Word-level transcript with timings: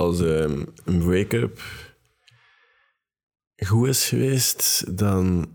als 0.00 0.20
ehm, 0.20 0.64
een 0.84 0.98
break-up 0.98 1.62
goed 3.56 3.88
is 3.88 4.08
geweest, 4.08 4.84
dan, 4.98 5.52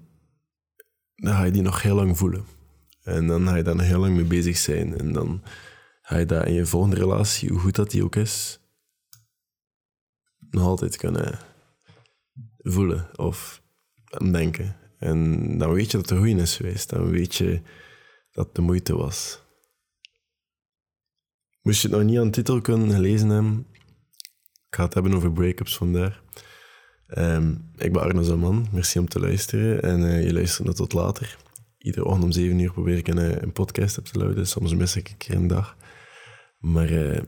dan 1.15 1.33
ga 1.33 1.43
je 1.43 1.51
die 1.51 1.61
nog 1.61 1.81
heel 1.81 1.95
lang 1.95 2.17
voelen. 2.17 2.45
En 3.03 3.27
dan 3.27 3.47
ga 3.47 3.55
je 3.55 3.63
daar 3.63 3.75
nog 3.75 3.85
heel 3.85 3.99
lang 3.99 4.15
mee 4.15 4.25
bezig 4.25 4.57
zijn. 4.57 4.97
En 4.97 5.13
dan 5.13 5.43
ga 6.01 6.17
je 6.17 6.25
dat 6.25 6.45
in 6.45 6.53
je 6.53 6.65
volgende 6.65 6.95
relatie, 6.95 7.49
hoe 7.49 7.59
goed 7.59 7.75
dat 7.75 7.91
die 7.91 8.03
ook 8.03 8.15
is, 8.15 8.59
nog 10.49 10.63
altijd 10.63 10.97
kunnen 10.97 11.39
voelen 12.57 13.17
of 13.17 13.61
denken. 14.31 14.75
En 14.97 15.57
dan 15.57 15.73
weet 15.73 15.91
je 15.91 15.97
dat 15.97 16.09
het 16.09 16.19
goeie 16.19 16.35
is 16.35 16.55
geweest. 16.55 16.89
Dan 16.89 17.09
weet 17.09 17.35
je 17.35 17.61
dat 18.31 18.45
het 18.45 18.55
de 18.55 18.61
moeite 18.61 18.95
was. 18.95 19.43
Moest 21.61 21.81
je 21.81 21.87
het 21.87 21.97
nog 21.97 22.05
niet 22.05 22.17
aan 22.17 22.25
de 22.25 22.31
titel 22.31 22.61
kunnen 22.61 22.91
gelezen 22.91 23.29
hebben, 23.29 23.67
ga 24.75 24.83
het 24.83 24.93
hebben 24.93 25.13
over 25.13 25.31
breakups 25.31 25.77
vandaag. 25.77 26.23
Um, 27.17 27.71
ik 27.77 27.93
ben 27.93 28.01
Arno 28.01 28.21
Zaman, 28.21 28.67
merci 28.71 28.99
om 28.99 29.07
te 29.07 29.19
luisteren. 29.19 29.81
En 29.81 29.99
uh, 29.99 30.23
je 30.23 30.33
luistert 30.33 30.75
tot 30.75 30.93
later. 30.93 31.37
Iedere 31.77 32.05
ochtend 32.05 32.23
om 32.23 32.31
7 32.31 32.59
uur 32.59 32.71
probeer 32.71 32.97
ik 32.97 33.07
een, 33.07 33.17
eh, 33.17 33.41
een 33.41 33.51
podcast 33.51 33.97
op 33.97 34.05
te 34.05 34.19
luiden. 34.19 34.47
Soms 34.47 34.75
mis 34.75 34.95
ik 34.95 35.09
een 35.09 35.17
keer 35.17 35.35
een 35.35 35.47
dag. 35.47 35.77
Maar 36.59 36.91
uh, 36.91 37.21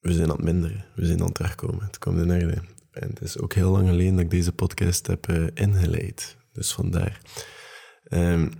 we 0.00 0.12
zijn 0.12 0.30
aan 0.30 0.36
het 0.36 0.44
minderen. 0.44 0.84
We 0.94 1.06
zijn 1.06 1.20
aan 1.20 1.26
het 1.26 1.34
terugkomen. 1.34 1.84
Het 1.84 1.98
komt 1.98 2.18
in 2.18 2.30
orde. 2.30 2.62
En 2.90 3.08
het 3.08 3.20
is 3.20 3.38
ook 3.38 3.54
heel 3.54 3.70
lang 3.70 3.88
geleden 3.88 4.14
dat 4.14 4.24
ik 4.24 4.30
deze 4.30 4.52
podcast 4.52 5.06
heb 5.06 5.32
ingeleid. 5.54 6.36
Dus 6.52 6.72
vandaar. 6.72 7.20
Um, 8.08 8.50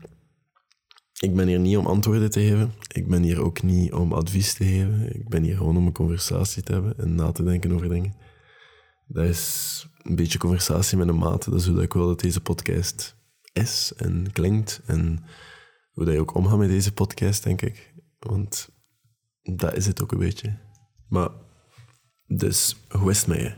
ik 1.19 1.35
ben 1.35 1.49
hier 1.49 1.59
niet 1.59 1.77
om 1.77 1.87
antwoorden 1.87 2.31
te 2.31 2.41
geven. 2.41 2.73
Ik 2.93 3.09
ben 3.09 3.23
hier 3.23 3.43
ook 3.43 3.63
niet 3.63 3.93
om 3.93 4.13
advies 4.13 4.55
te 4.55 4.65
geven. 4.65 5.15
Ik 5.15 5.29
ben 5.29 5.43
hier 5.43 5.57
gewoon 5.57 5.77
om 5.77 5.87
een 5.87 5.93
conversatie 5.93 6.63
te 6.63 6.73
hebben 6.73 6.99
en 6.99 7.15
na 7.15 7.33
te 7.33 7.45
denken 7.45 7.73
over 7.73 7.89
dingen. 7.89 8.15
Dat 9.07 9.25
is 9.25 9.87
een 10.03 10.17
beetje 10.17 10.39
conversatie 10.39 10.99
met 10.99 11.09
een 11.09 11.19
maat. 11.19 11.45
Dat 11.45 11.61
is 11.61 11.67
hoe 11.67 11.83
ik 11.83 11.93
wil 11.93 12.07
dat 12.07 12.21
deze 12.21 12.41
podcast 12.41 13.17
is 13.53 13.93
en 13.97 14.33
klinkt. 14.33 14.81
En 14.87 15.25
hoe 15.91 16.05
dat 16.05 16.15
je 16.15 16.21
ook 16.21 16.35
omgaat 16.35 16.59
met 16.59 16.69
deze 16.69 16.93
podcast, 16.93 17.43
denk 17.43 17.63
ik. 17.63 17.95
Want 18.19 18.69
dat 19.43 19.77
is 19.77 19.87
het 19.87 20.03
ook 20.03 20.13
een 20.13 20.19
beetje. 20.19 20.59
Maar, 21.09 21.29
dus, 22.27 22.77
hoe 22.89 23.11
is 23.11 23.19
het 23.19 23.27
met 23.27 23.41
je? 23.41 23.55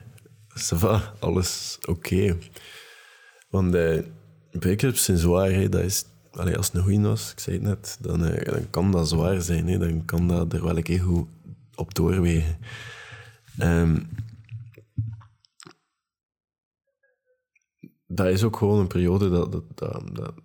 Ça 0.59 1.19
alles 1.19 1.79
oké. 1.89 2.39
Want 3.49 3.73
de 3.73 4.05
break-ups 4.51 5.05
zijn 5.05 5.19
zwaar, 5.19 5.71
dat 5.71 5.83
is 5.83 6.05
als 6.31 6.67
het 6.67 6.75
een 6.75 6.83
goeie 6.83 7.01
was, 7.01 7.33
ik 7.33 7.39
zei 7.39 7.57
het 7.57 7.65
net, 7.65 7.99
dan, 8.01 8.25
uh, 8.25 8.45
dan 8.45 8.71
kan 8.71 8.93
dat 8.93 9.09
zwaar 9.09 9.41
zijn. 9.43 9.69
Hè. 9.69 9.79
Dan 9.79 10.05
kan 10.05 10.29
dat 10.29 10.53
er 10.53 10.65
wel 10.65 10.77
een 10.77 10.83
keer 10.83 11.01
goed 11.01 11.29
op 11.75 11.95
doorwegen. 11.95 12.59
Um, 13.61 14.09
dat 18.07 18.27
is 18.27 18.43
ook 18.43 18.57
gewoon 18.57 18.79
een 18.79 18.87
periode 18.87 19.31
dat, 19.31 19.53
dat, 19.53 19.65
dat, 19.75 20.05
een 20.05 20.43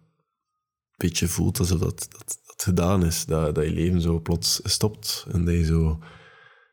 beetje 0.98 1.28
voelt 1.28 1.60
alsof 1.60 1.80
dat, 1.80 2.08
dat, 2.12 2.42
gedaan 2.58 3.06
is. 3.06 3.26
Dat, 3.26 3.56
dat 3.56 3.64
je 3.64 3.72
leven 3.72 4.02
zo 4.02 4.20
plots 4.20 4.60
stopt 4.64 5.26
en 5.32 5.46
dat 5.46 5.54
je 5.54 5.66
zo 5.66 6.00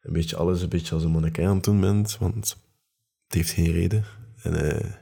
een 0.02 0.12
beetje 0.12 0.36
alles 0.36 0.62
een 0.62 0.68
beetje 0.68 0.94
als 0.94 1.04
een 1.04 1.10
monnik 1.10 1.38
aan 1.38 1.54
het 1.54 1.64
doen 1.64 1.80
bent, 1.80 2.18
want 2.18 2.56
het 3.24 3.34
heeft 3.34 3.50
geen 3.50 3.72
reden. 3.72 4.04
En 4.42 4.64
uh, 4.64 4.92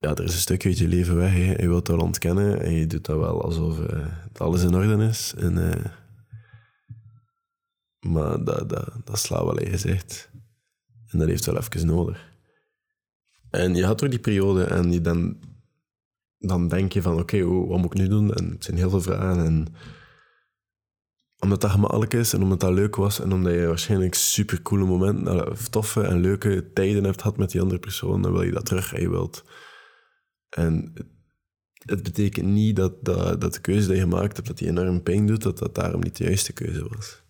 ja, 0.00 0.14
er 0.14 0.24
is 0.24 0.32
een 0.32 0.40
stukje 0.40 0.68
uit 0.68 0.78
je 0.78 0.88
leven 0.88 1.16
weg. 1.16 1.34
Je 1.34 1.68
wilt 1.68 1.86
dat 1.86 2.02
ontkennen 2.02 2.60
en 2.60 2.72
je 2.72 2.86
doet 2.86 3.04
dat 3.04 3.18
wel 3.18 3.42
alsof 3.42 3.78
uh, 3.78 4.06
alles 4.36 4.62
in 4.62 4.74
orde 4.74 5.04
is. 5.04 5.34
En, 5.36 5.56
uh, 5.56 5.84
maar 8.00 8.44
dat, 8.44 8.68
dat, 8.68 8.92
dat 9.04 9.18
slaat 9.18 9.44
wel 9.44 9.58
in 9.58 9.70
gezicht. 9.70 10.30
En 11.06 11.18
dat 11.18 11.28
heeft 11.28 11.46
wel 11.46 11.56
even 11.56 11.86
nodig. 11.86 12.28
En 13.50 13.74
je 13.74 13.84
had 13.84 13.98
door 13.98 14.10
die 14.10 14.18
periode 14.18 14.64
en 14.64 14.92
je 14.92 15.00
dan, 15.00 15.38
dan 16.38 16.68
denk 16.68 16.92
je 16.92 17.02
van 17.02 17.18
oké, 17.18 17.44
wat 17.44 17.78
moet 17.78 17.92
ik 17.94 18.00
nu 18.00 18.08
doen? 18.08 18.34
En 18.34 18.50
het 18.50 18.64
zijn 18.64 18.76
heel 18.76 18.90
veel 18.90 19.00
vragen. 19.00 19.44
En 19.44 19.66
omdat 21.38 21.60
dat 21.60 21.70
gemakkelijk 21.70 22.12
is 22.12 22.32
en 22.32 22.42
omdat 22.42 22.60
dat 22.60 22.72
leuk 22.72 22.96
was 22.96 23.20
en 23.20 23.32
omdat 23.32 23.52
je 23.52 23.66
waarschijnlijk 23.66 24.14
super 24.14 24.62
coole 24.62 24.84
momenten, 24.84 25.54
toffe 25.70 26.02
en 26.02 26.20
leuke 26.20 26.70
tijden 26.72 27.04
hebt 27.04 27.22
gehad 27.22 27.36
met 27.36 27.50
die 27.50 27.60
andere 27.60 27.80
persoon, 27.80 28.22
dan 28.22 28.32
wil 28.32 28.42
je 28.42 28.52
dat 28.52 28.66
terug 28.66 28.92
en 28.92 29.00
je 29.00 29.10
wilt 29.10 29.44
en 30.50 30.92
het 31.84 32.02
betekent 32.02 32.46
niet 32.46 32.76
dat, 32.76 33.04
dat, 33.04 33.40
dat 33.40 33.54
de 33.54 33.60
keuze 33.60 33.86
die 33.86 33.96
je 33.96 34.02
gemaakt 34.02 34.36
hebt, 34.36 34.48
dat 34.48 34.58
die 34.58 34.68
enorm 34.68 35.02
pijn 35.02 35.26
doet, 35.26 35.42
dat 35.42 35.58
dat 35.58 35.74
daarom 35.74 36.00
niet 36.00 36.16
de 36.16 36.24
juiste 36.24 36.52
keuze 36.52 36.88
was. 36.88 37.22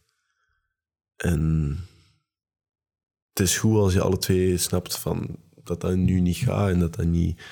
En 1.16 1.76
het 3.28 3.40
is 3.40 3.58
goed 3.58 3.76
als 3.76 3.92
je 3.92 4.00
alle 4.00 4.18
twee 4.18 4.56
snapt 4.56 4.98
van 4.98 5.36
dat 5.64 5.80
dat 5.80 5.96
nu 5.96 6.20
niet 6.20 6.36
gaat 6.36 6.70
en 6.70 6.78
dat 6.78 6.94
dat 6.94 7.06
niet 7.06 7.42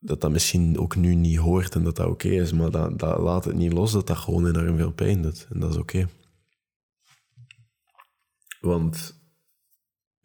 dat 0.00 0.20
dat 0.20 0.30
misschien 0.30 0.78
ook 0.78 0.96
nu 0.96 1.14
niet 1.14 1.38
hoort 1.38 1.74
en 1.74 1.84
dat 1.84 1.96
dat 1.96 2.06
oké 2.06 2.28
is, 2.28 2.52
maar 2.52 2.70
dat, 2.70 2.98
dat 2.98 3.18
laat 3.18 3.44
het 3.44 3.54
niet 3.54 3.72
los 3.72 3.92
dat 3.92 4.06
dat 4.06 4.16
gewoon 4.16 4.46
enorm 4.46 4.76
veel 4.76 4.92
pijn 4.92 5.22
doet. 5.22 5.46
En 5.50 5.60
dat 5.60 5.70
is 5.70 5.76
oké. 5.76 6.08
Want 8.60 9.17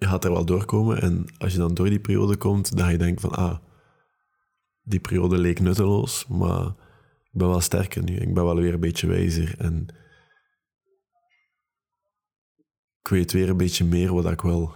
je 0.03 0.09
gaat 0.09 0.23
er 0.23 0.31
wel 0.31 0.45
doorkomen. 0.45 1.01
En 1.01 1.25
als 1.37 1.51
je 1.51 1.57
dan 1.57 1.73
door 1.73 1.89
die 1.89 1.99
periode 1.99 2.37
komt, 2.37 2.77
dan 2.77 2.85
ga 2.85 2.91
je 2.91 2.97
denken 2.97 3.21
van, 3.21 3.31
ah, 3.31 3.57
die 4.81 4.99
periode 4.99 5.37
leek 5.37 5.59
nutteloos, 5.59 6.27
maar 6.27 6.65
ik 7.23 7.31
ben 7.31 7.47
wel 7.47 7.61
sterker 7.61 8.03
nu. 8.03 8.15
Ik 8.15 8.33
ben 8.33 8.43
wel 8.43 8.55
weer 8.55 8.73
een 8.73 8.79
beetje 8.79 9.07
wijzer. 9.07 9.59
En 9.59 9.87
ik 13.01 13.07
weet 13.07 13.31
weer 13.31 13.49
een 13.49 13.57
beetje 13.57 13.85
meer 13.85 14.13
wat 14.13 14.31
ik 14.31 14.41
wil. 14.41 14.75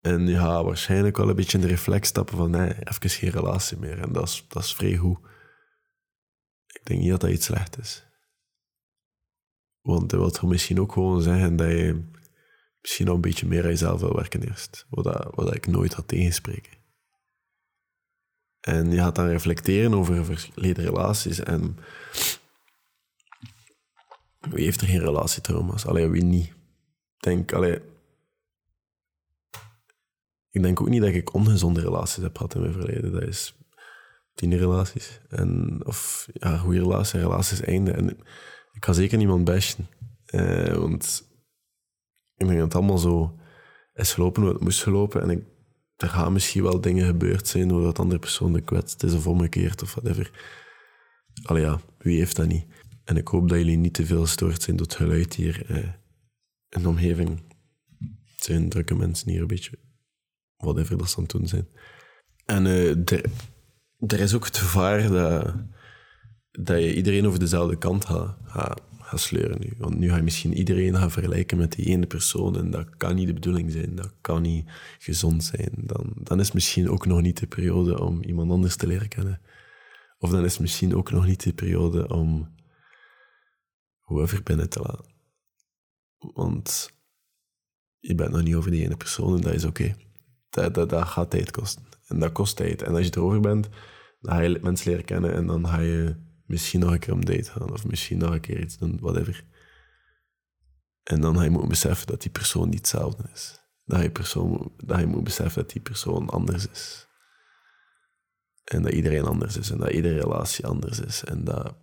En 0.00 0.26
je 0.26 0.36
gaat 0.36 0.64
waarschijnlijk 0.64 1.16
wel 1.16 1.28
een 1.28 1.36
beetje 1.36 1.58
in 1.58 1.64
de 1.64 1.70
reflex 1.70 2.08
stappen 2.08 2.36
van, 2.36 2.50
nee, 2.50 2.68
even 2.68 3.10
geen 3.10 3.30
relatie 3.30 3.76
meer. 3.76 3.98
En 3.98 4.12
dat 4.12 4.28
is, 4.28 4.44
dat 4.48 4.62
is 4.62 4.74
vrij 4.74 4.96
goed. 4.96 5.18
Ik 6.66 6.80
denk 6.82 7.00
niet 7.00 7.10
dat 7.10 7.20
dat 7.20 7.30
iets 7.30 7.46
slecht 7.46 7.78
is. 7.78 8.06
Want 9.80 10.10
dat 10.10 10.40
wil 10.40 10.48
misschien 10.48 10.80
ook 10.80 10.92
gewoon 10.92 11.22
zeggen 11.22 11.56
dat 11.56 11.68
je 11.68 12.12
misschien 12.84 13.06
nog 13.06 13.14
een 13.14 13.20
beetje 13.20 13.46
meer 13.46 13.62
aan 13.62 13.68
jezelf 13.68 14.00
wil 14.00 14.14
werken 14.14 14.42
eerst. 14.42 14.86
Wat, 14.88 15.04
dat, 15.04 15.34
wat 15.34 15.54
ik 15.54 15.66
nooit 15.66 15.92
had 15.92 16.08
tegenspreken. 16.08 16.72
En 18.60 18.90
je 18.90 18.96
gaat 18.96 19.14
dan 19.14 19.26
reflecteren 19.26 19.94
over 19.94 20.24
verleden 20.24 20.84
relaties 20.84 21.40
en 21.40 21.78
wie 24.40 24.64
heeft 24.64 24.80
er 24.80 24.86
geen 24.86 25.00
relatietrauma's? 25.00 25.86
Alleen 25.86 26.10
wie 26.10 26.22
niet? 26.22 26.52
Denk, 27.16 27.52
allee, 27.52 27.80
ik 30.50 30.62
denk 30.62 30.80
ook 30.80 30.88
niet 30.88 31.02
dat 31.02 31.10
ik 31.10 31.34
ongezonde 31.34 31.80
relaties 31.80 32.22
heb 32.22 32.36
gehad 32.36 32.54
in 32.54 32.60
mijn 32.60 32.72
verleden. 32.72 33.12
Dat 33.12 33.22
is 33.22 33.54
relaties 34.34 35.20
En, 35.28 35.80
of 35.86 36.28
ja, 36.32 36.56
goede 36.56 36.78
relaties 36.78 37.12
relaties 37.12 37.60
einde. 37.60 37.92
En 37.92 38.10
ik 38.72 38.84
ga 38.84 38.92
zeker 38.92 39.18
niemand 39.18 39.44
bashen. 39.44 39.88
Uh, 40.26 40.74
want 40.74 41.32
ik 42.36 42.46
denk 42.46 42.58
dat 42.58 42.64
het 42.68 42.74
allemaal 42.74 42.98
zo 42.98 43.38
is 43.94 44.12
gelopen 44.12 44.42
hoe 44.42 44.52
het 44.52 44.62
moest 44.62 44.82
gelopen. 44.82 45.22
En 45.22 45.30
ik, 45.30 45.44
er 45.96 46.08
gaan 46.08 46.32
misschien 46.32 46.62
wel 46.62 46.80
dingen 46.80 47.06
gebeurd 47.06 47.48
zijn 47.48 47.70
hoe 47.70 47.82
dat 47.82 47.98
andere 47.98 48.20
persoon 48.20 48.64
kwetst 48.64 49.02
is 49.02 49.14
of 49.14 49.26
omgekeerd 49.26 49.82
of 49.82 49.94
whatever. 49.94 50.30
Allee 51.42 51.62
ja, 51.62 51.80
wie 51.98 52.18
heeft 52.18 52.36
dat 52.36 52.46
niet? 52.46 52.66
En 53.04 53.16
ik 53.16 53.28
hoop 53.28 53.48
dat 53.48 53.58
jullie 53.58 53.76
niet 53.76 53.94
te 53.94 54.06
veel 54.06 54.20
gestoord 54.20 54.62
zijn 54.62 54.76
door 54.76 54.86
het 54.86 54.96
geluid 54.96 55.34
hier 55.34 55.64
eh, 55.68 55.92
in 56.68 56.82
de 56.82 56.88
omgeving. 56.88 57.42
Het 58.34 58.44
zijn 58.44 58.68
drukke 58.68 58.94
mensen 58.94 59.30
hier 59.30 59.40
een 59.40 59.46
beetje, 59.46 59.78
whatever 60.56 60.98
dat 60.98 61.10
ze 61.10 61.16
aan 61.16 61.22
het 61.22 61.32
doen 61.32 61.48
zijn. 61.48 61.68
En 62.44 62.66
uh, 62.66 63.12
er, 64.06 64.20
is 64.20 64.34
ook 64.34 64.44
het 64.44 64.58
gevaar 64.58 65.08
dat, 65.08 65.54
dat 66.50 66.80
je 66.80 66.94
iedereen 66.94 67.26
over 67.26 67.38
dezelfde 67.38 67.76
kant 67.76 68.04
gaat, 68.04 68.80
gaat 69.14 69.26
sleuren 69.26 69.60
nu. 69.60 69.72
Want 69.78 69.98
nu 69.98 70.08
ga 70.08 70.16
je 70.16 70.22
misschien 70.22 70.54
iedereen 70.54 70.96
gaan 70.96 71.10
vergelijken 71.10 71.58
met 71.58 71.72
die 71.72 71.86
ene 71.86 72.06
persoon 72.06 72.56
en 72.56 72.70
dat 72.70 72.96
kan 72.96 73.14
niet 73.14 73.26
de 73.26 73.34
bedoeling 73.34 73.70
zijn, 73.70 73.94
dat 73.94 74.14
kan 74.20 74.42
niet 74.42 74.70
gezond 74.98 75.44
zijn. 75.44 75.70
Dan, 75.76 76.12
dan 76.14 76.40
is 76.40 76.52
misschien 76.52 76.90
ook 76.90 77.06
nog 77.06 77.20
niet 77.20 77.38
de 77.38 77.46
periode 77.46 78.00
om 78.00 78.22
iemand 78.22 78.50
anders 78.50 78.76
te 78.76 78.86
leren 78.86 79.08
kennen. 79.08 79.40
Of 80.18 80.30
dan 80.30 80.44
is 80.44 80.58
misschien 80.58 80.94
ook 80.94 81.10
nog 81.10 81.26
niet 81.26 81.42
de 81.42 81.52
periode 81.52 82.08
om 82.08 82.54
whoever 84.00 84.42
binnen 84.42 84.68
te 84.68 84.80
laten. 84.80 85.12
Want 86.18 86.92
je 87.98 88.14
bent 88.14 88.30
nog 88.30 88.42
niet 88.42 88.54
over 88.54 88.70
die 88.70 88.84
ene 88.84 88.96
persoon 88.96 89.34
en 89.34 89.40
dat 89.40 89.54
is 89.54 89.64
oké. 89.64 89.94
Dat, 90.50 90.74
dat, 90.74 90.90
dat 90.90 91.06
gaat 91.06 91.30
tijd 91.30 91.50
kosten. 91.50 91.84
En 92.06 92.18
dat 92.18 92.32
kost 92.32 92.56
tijd. 92.56 92.82
En 92.82 92.94
als 92.94 93.06
je 93.06 93.12
erover 93.16 93.40
bent, 93.40 93.68
dan 94.20 94.34
ga 94.34 94.40
je 94.40 94.58
mensen 94.62 94.90
leren 94.90 95.04
kennen 95.04 95.34
en 95.34 95.46
dan 95.46 95.66
ga 95.66 95.80
je 95.80 96.16
misschien 96.54 96.80
nog 96.80 96.92
een 96.92 96.98
keer 96.98 97.12
om 97.12 97.24
date 97.24 97.50
gaan 97.50 97.72
of 97.72 97.86
misschien 97.86 98.18
nog 98.18 98.30
een 98.30 98.40
keer 98.40 98.60
iets 98.60 98.78
doen, 98.78 98.98
whatever. 99.00 99.44
En 101.02 101.20
dan 101.20 101.36
ga 101.36 101.42
je 101.42 101.66
beseffen 101.66 102.06
dat 102.06 102.22
die 102.22 102.30
persoon 102.30 102.68
niet 102.68 102.78
hetzelfde 102.78 103.24
is. 103.32 103.60
Dat 103.84 104.02
je, 104.02 104.10
persoon, 104.10 104.72
dat 104.84 105.00
je 105.00 105.06
moet 105.06 105.24
beseffen 105.24 105.62
dat 105.62 105.72
die 105.72 105.82
persoon 105.82 106.28
anders 106.28 106.68
is. 106.68 107.08
En 108.64 108.82
dat 108.82 108.92
iedereen 108.92 109.24
anders 109.24 109.56
is 109.56 109.70
en 109.70 109.78
dat 109.78 109.90
iedere 109.90 110.20
relatie 110.20 110.66
anders 110.66 111.00
is. 111.00 111.24
En 111.24 111.44
dat 111.44 111.76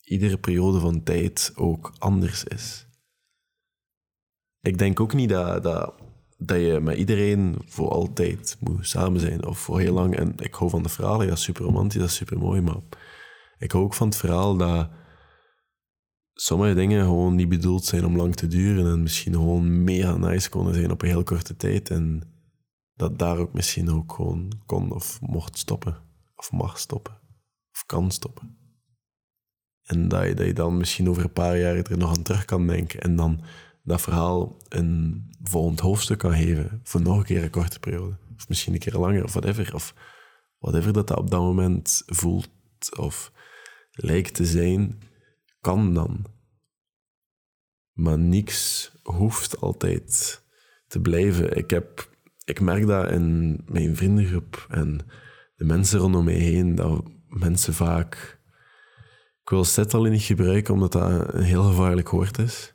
iedere 0.00 0.38
periode 0.38 0.80
van 0.80 1.02
tijd 1.02 1.52
ook 1.54 1.92
anders 1.98 2.44
is. 2.44 2.86
Ik 4.60 4.78
denk 4.78 5.00
ook 5.00 5.14
niet 5.14 5.28
dat, 5.28 5.62
dat, 5.62 5.94
dat 6.38 6.60
je 6.60 6.80
met 6.80 6.96
iedereen 6.96 7.58
voor 7.66 7.88
altijd 7.88 8.56
moet 8.60 8.86
samen 8.86 9.20
zijn 9.20 9.44
of 9.44 9.58
voor 9.58 9.80
heel 9.80 9.94
lang. 9.94 10.16
En 10.16 10.34
ik 10.36 10.54
hou 10.54 10.70
van 10.70 10.82
de 10.82 10.88
verhalen, 10.88 11.26
ja, 11.26 11.36
super 11.36 11.64
romantisch, 11.64 12.00
dat 12.00 12.08
is 12.08 12.14
super 12.14 12.38
mooi, 12.38 12.60
maar 12.60 12.80
ik 13.58 13.72
hou 13.72 13.84
ook 13.84 13.94
van 13.94 14.08
het 14.08 14.16
verhaal 14.16 14.56
dat 14.56 14.90
sommige 16.34 16.74
dingen 16.74 17.04
gewoon 17.04 17.34
niet 17.34 17.48
bedoeld 17.48 17.84
zijn 17.84 18.04
om 18.04 18.16
lang 18.16 18.34
te 18.34 18.46
duren 18.46 18.92
en 18.92 19.02
misschien 19.02 19.32
gewoon 19.32 19.84
mega 19.84 20.16
nice 20.16 20.50
konden 20.50 20.74
zijn 20.74 20.90
op 20.90 21.02
een 21.02 21.08
heel 21.08 21.22
korte 21.22 21.56
tijd. 21.56 21.90
En 21.90 22.32
dat 22.94 23.18
daar 23.18 23.38
ook 23.38 23.52
misschien 23.52 23.90
ook 23.90 24.12
gewoon 24.12 24.52
kon 24.66 24.92
of 24.92 25.20
mocht 25.20 25.58
stoppen, 25.58 25.96
of 26.36 26.52
mag 26.52 26.78
stoppen, 26.78 27.18
of 27.72 27.86
kan 27.86 28.10
stoppen. 28.10 28.56
En 29.82 30.08
dat 30.08 30.26
je, 30.26 30.34
dat 30.34 30.46
je 30.46 30.52
dan 30.52 30.76
misschien 30.76 31.08
over 31.08 31.24
een 31.24 31.32
paar 31.32 31.58
jaar 31.58 31.76
er 31.76 31.98
nog 31.98 32.16
aan 32.16 32.22
terug 32.22 32.44
kan 32.44 32.66
denken 32.66 33.00
en 33.00 33.16
dan 33.16 33.40
dat 33.82 34.00
verhaal 34.00 34.56
een 34.68 35.24
volgend 35.42 35.80
hoofdstuk 35.80 36.18
kan 36.18 36.32
geven 36.32 36.80
voor 36.82 37.00
nog 37.02 37.16
een 37.16 37.24
keer 37.24 37.42
een 37.42 37.50
korte 37.50 37.80
periode. 37.80 38.16
Of 38.36 38.48
misschien 38.48 38.72
een 38.72 38.78
keer 38.78 38.98
langer, 38.98 39.24
of 39.24 39.32
whatever. 39.32 39.74
Of 39.74 39.94
whatever 40.58 40.92
dat 40.92 41.08
dat 41.08 41.18
op 41.18 41.30
dat 41.30 41.40
moment 41.40 42.02
voelt 42.06 42.48
of 42.98 43.32
lijkt 43.94 44.34
te 44.34 44.44
zijn, 44.44 45.00
kan 45.60 45.94
dan. 45.94 46.24
Maar 47.92 48.18
niks 48.18 48.90
hoeft 49.02 49.60
altijd 49.60 50.42
te 50.86 51.00
blijven. 51.00 51.56
Ik, 51.56 51.70
heb, 51.70 52.10
ik 52.44 52.60
merk 52.60 52.86
dat 52.86 53.10
in 53.10 53.60
mijn 53.66 53.96
vriendengroep 53.96 54.66
en 54.68 55.00
de 55.56 55.64
mensen 55.64 55.98
rondom 55.98 56.24
mij 56.24 56.34
heen, 56.34 56.74
dat 56.74 57.04
mensen 57.28 57.74
vaak... 57.74 58.42
Ik 59.42 59.50
wil 59.50 59.64
set 59.64 59.94
al 59.94 60.02
niet 60.02 60.22
gebruiken, 60.22 60.74
omdat 60.74 60.92
dat 60.92 61.34
een 61.34 61.42
heel 61.42 61.62
gevaarlijk 61.62 62.08
woord 62.08 62.38
is. 62.38 62.74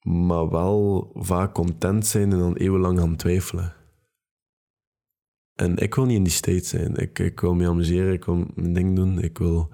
Maar 0.00 0.50
wel 0.50 1.10
vaak 1.14 1.54
content 1.54 2.06
zijn 2.06 2.32
en 2.32 2.38
dan 2.38 2.56
eeuwenlang 2.56 2.98
gaan 2.98 3.16
twijfelen. 3.16 3.75
En 5.56 5.76
ik 5.76 5.94
wil 5.94 6.04
niet 6.04 6.16
in 6.16 6.22
die 6.22 6.32
state 6.32 6.64
zijn. 6.64 6.94
Ik, 6.96 7.18
ik 7.18 7.40
wil 7.40 7.54
me 7.54 7.66
amuseren, 7.66 8.12
ik 8.12 8.24
wil 8.24 8.46
mijn 8.54 8.72
ding 8.72 8.96
doen. 8.96 9.18
Ik, 9.18 9.38
wil, 9.38 9.70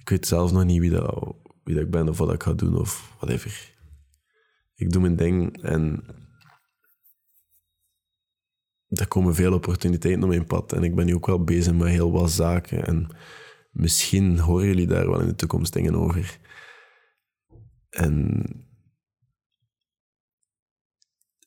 ik 0.00 0.08
weet 0.08 0.26
zelf 0.26 0.52
nog 0.52 0.64
niet 0.64 0.80
wie, 0.80 0.90
dat, 0.90 1.34
wie 1.64 1.74
dat 1.74 1.84
ik 1.84 1.90
ben 1.90 2.08
of 2.08 2.18
wat 2.18 2.32
ik 2.32 2.42
ga 2.42 2.52
doen 2.52 2.76
of 2.76 3.14
whatever. 3.16 3.76
Ik 4.74 4.90
doe 4.90 5.02
mijn 5.02 5.16
ding 5.16 5.62
en 5.62 6.04
er 8.88 9.08
komen 9.08 9.34
veel 9.34 9.52
opportuniteiten 9.52 10.22
op 10.22 10.28
mijn 10.28 10.46
pad. 10.46 10.72
En 10.72 10.82
ik 10.82 10.94
ben 10.94 11.06
nu 11.06 11.14
ook 11.14 11.26
wel 11.26 11.44
bezig 11.44 11.74
met 11.74 11.88
heel 11.88 12.12
wat 12.12 12.30
zaken. 12.30 12.86
En 12.86 13.16
misschien 13.70 14.38
horen 14.38 14.66
jullie 14.66 14.86
daar 14.86 15.10
wel 15.10 15.20
in 15.20 15.26
de 15.26 15.34
toekomst 15.34 15.72
dingen 15.72 15.94
over. 15.94 16.38
En 17.90 18.44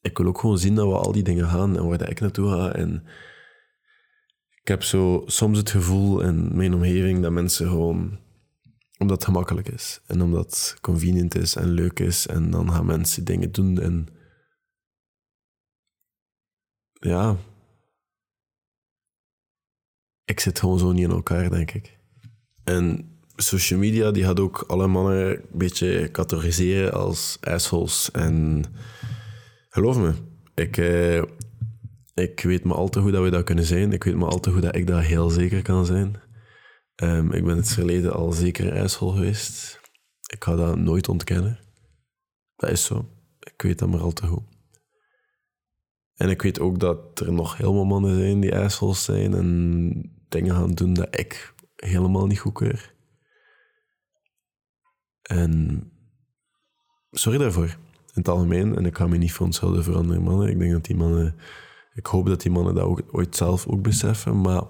ik 0.01 0.17
wil 0.17 0.27
ook 0.27 0.39
gewoon 0.39 0.57
zien 0.57 0.75
dat 0.75 0.87
we 0.87 0.93
al 0.93 1.11
die 1.11 1.23
dingen 1.23 1.47
gaan 1.47 1.77
en 1.77 1.87
waar 1.87 1.97
dat 1.97 2.09
ik 2.09 2.19
naartoe 2.19 2.49
ga. 2.49 2.73
En 2.73 3.05
heb 4.71 4.83
zo 4.83 5.23
soms 5.25 5.57
het 5.57 5.69
gevoel 5.69 6.21
in 6.21 6.55
mijn 6.55 6.73
omgeving 6.73 7.21
dat 7.21 7.31
mensen 7.31 7.67
gewoon, 7.67 8.19
omdat 8.97 9.15
het 9.15 9.25
gemakkelijk 9.25 9.67
is 9.67 10.01
en 10.07 10.21
omdat 10.21 10.45
het 10.45 10.77
convenient 10.81 11.35
is 11.35 11.55
en 11.55 11.69
leuk 11.69 11.99
is, 11.99 12.27
en 12.27 12.51
dan 12.51 12.71
gaan 12.71 12.85
mensen 12.85 13.25
dingen 13.25 13.51
doen 13.51 13.79
en 13.79 14.07
ja, 16.93 17.37
ik 20.25 20.39
zit 20.39 20.59
gewoon 20.59 20.79
zo 20.79 20.91
niet 20.91 21.03
in 21.03 21.11
elkaar, 21.11 21.49
denk 21.49 21.71
ik. 21.71 21.97
En 22.63 23.11
social 23.35 23.79
media 23.79 24.11
die 24.11 24.23
gaat 24.23 24.39
ook 24.39 24.63
alle 24.67 24.87
mannen 24.87 25.29
een 25.29 25.41
beetje 25.51 26.09
categoriseren 26.11 26.93
als 26.93 27.37
assholes. 27.41 28.11
En 28.11 28.63
geloof 29.69 29.97
me, 29.97 30.13
ik, 30.55 30.77
eh, 30.77 31.23
ik 32.13 32.39
weet 32.39 32.63
maar 32.63 32.77
al 32.77 32.89
te 32.89 33.01
goed 33.01 33.11
dat 33.11 33.23
we 33.23 33.29
dat 33.29 33.43
kunnen 33.43 33.65
zijn. 33.65 33.91
Ik 33.91 34.03
weet 34.03 34.15
maar 34.15 34.29
al 34.29 34.39
te 34.39 34.51
goed 34.51 34.61
dat 34.61 34.75
ik 34.75 34.87
dat 34.87 35.01
heel 35.01 35.29
zeker 35.29 35.61
kan 35.61 35.85
zijn. 35.85 36.21
Um, 36.95 37.31
ik 37.31 37.43
ben 37.43 37.57
het 37.57 37.71
verleden 37.71 38.13
al 38.13 38.31
zeker 38.31 38.73
ijshol 38.73 39.11
geweest. 39.11 39.79
Ik 40.27 40.43
ga 40.43 40.55
dat 40.55 40.77
nooit 40.77 41.09
ontkennen. 41.09 41.59
Dat 42.55 42.69
is 42.69 42.83
zo. 42.83 43.09
Ik 43.39 43.61
weet 43.61 43.79
dat 43.79 43.89
maar 43.89 43.99
al 43.99 44.13
te 44.13 44.27
goed. 44.27 44.43
En 46.15 46.29
ik 46.29 46.41
weet 46.41 46.59
ook 46.59 46.79
dat 46.79 47.19
er 47.19 47.33
nog 47.33 47.55
veel 47.55 47.85
mannen 47.85 48.15
zijn 48.15 48.39
die 48.39 48.51
ijshols 48.51 49.03
zijn 49.03 49.33
en 49.33 50.23
dingen 50.29 50.55
gaan 50.55 50.71
doen 50.71 50.93
dat 50.93 51.19
ik 51.19 51.53
helemaal 51.75 52.27
niet 52.27 52.39
goedkeur. 52.39 52.93
En 55.21 55.83
sorry 57.11 57.37
daarvoor, 57.37 57.65
in 57.65 57.77
het 58.13 58.27
algemeen. 58.27 58.75
En 58.75 58.85
ik 58.85 58.97
ga 58.97 59.07
me 59.07 59.17
niet 59.17 59.33
verontschuldigen 59.33 59.83
voor 59.83 59.95
andere 59.95 60.19
mannen. 60.19 60.49
Ik 60.49 60.59
denk 60.59 60.71
dat 60.71 60.85
die 60.85 60.95
mannen 60.95 61.35
ik 61.93 62.05
hoop 62.05 62.25
dat 62.25 62.41
die 62.41 62.51
mannen 62.51 62.75
dat 62.75 62.83
ook, 62.83 63.01
ooit 63.11 63.35
zelf 63.35 63.67
ook 63.67 63.81
beseffen. 63.81 64.41
Maar 64.41 64.63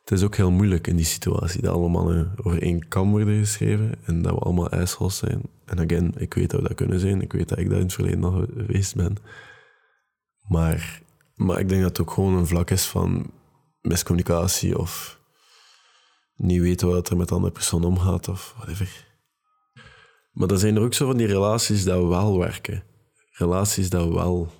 het 0.00 0.10
is 0.18 0.22
ook 0.22 0.36
heel 0.36 0.50
moeilijk 0.50 0.86
in 0.86 0.96
die 0.96 1.04
situatie. 1.04 1.62
Dat 1.62 1.74
alle 1.74 1.88
mannen 1.88 2.32
over 2.42 2.62
één 2.62 2.88
kam 2.88 3.10
worden 3.10 3.38
geschreven. 3.38 3.94
En 4.04 4.22
dat 4.22 4.32
we 4.32 4.38
allemaal 4.38 4.70
ijshols 4.70 5.16
zijn. 5.16 5.42
En 5.64 5.78
again, 5.78 6.12
ik 6.16 6.34
weet 6.34 6.50
dat 6.50 6.60
we 6.60 6.68
dat 6.68 6.76
kunnen 6.76 7.00
zijn. 7.00 7.22
Ik 7.22 7.32
weet 7.32 7.48
dat 7.48 7.58
ik 7.58 7.68
dat 7.68 7.78
in 7.78 7.84
het 7.84 7.92
verleden 7.92 8.24
al 8.24 8.46
geweest 8.56 8.94
ben. 8.94 9.16
Maar, 10.48 11.02
maar 11.34 11.60
ik 11.60 11.68
denk 11.68 11.80
dat 11.82 11.90
het 11.90 12.00
ook 12.00 12.14
gewoon 12.14 12.34
een 12.34 12.46
vlak 12.46 12.70
is 12.70 12.86
van 12.86 13.30
miscommunicatie. 13.80 14.78
Of 14.78 15.18
niet 16.36 16.60
weten 16.60 16.88
wat 16.88 17.08
er 17.08 17.16
met 17.16 17.28
de 17.28 17.34
andere 17.34 17.52
persoon 17.52 17.84
omgaat. 17.84 18.28
Of 18.28 18.54
whatever. 18.56 19.08
Maar 20.32 20.48
dan 20.48 20.58
zijn 20.58 20.76
er 20.76 20.82
ook 20.82 20.94
zo 20.94 21.06
van 21.06 21.16
die 21.16 21.26
relaties 21.26 21.84
dat 21.84 22.06
wel 22.06 22.38
werken. 22.38 22.82
Relaties 23.30 23.90
dat 23.90 24.08
wel 24.08 24.59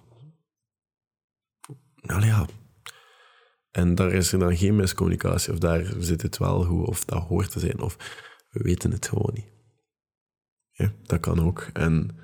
nou 2.03 2.27
ja. 2.27 2.47
En 3.71 3.95
daar 3.95 4.13
is 4.13 4.33
er 4.33 4.39
dan 4.39 4.57
geen 4.57 4.77
miscommunicatie, 4.77 5.53
of 5.53 5.59
daar 5.59 5.93
zit 5.99 6.23
het 6.23 6.39
wel 6.39 6.65
goed, 6.65 6.87
of 6.87 7.05
dat 7.05 7.23
hoort 7.23 7.51
te 7.51 7.59
zijn, 7.59 7.81
of 7.81 7.97
we 8.51 8.63
weten 8.63 8.91
het 8.91 9.09
gewoon 9.09 9.31
niet. 9.35 9.49
Ja, 10.71 10.93
dat 11.03 11.21
kan 11.21 11.41
ook. 11.41 11.69
En 11.73 12.19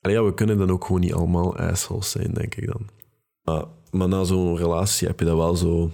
ja, 0.00 0.24
we 0.24 0.34
kunnen 0.34 0.58
dan 0.58 0.70
ook 0.70 0.84
gewoon 0.84 1.00
niet 1.00 1.14
allemaal 1.14 1.56
assholes 1.56 2.10
zijn, 2.10 2.32
denk 2.32 2.54
ik 2.54 2.66
dan. 2.66 2.88
Maar, 3.42 3.64
maar 3.90 4.08
na 4.08 4.24
zo'n 4.24 4.56
relatie 4.56 5.06
heb 5.06 5.18
je 5.18 5.24
dan 5.24 5.36
wel 5.36 5.56
zo 5.56 5.90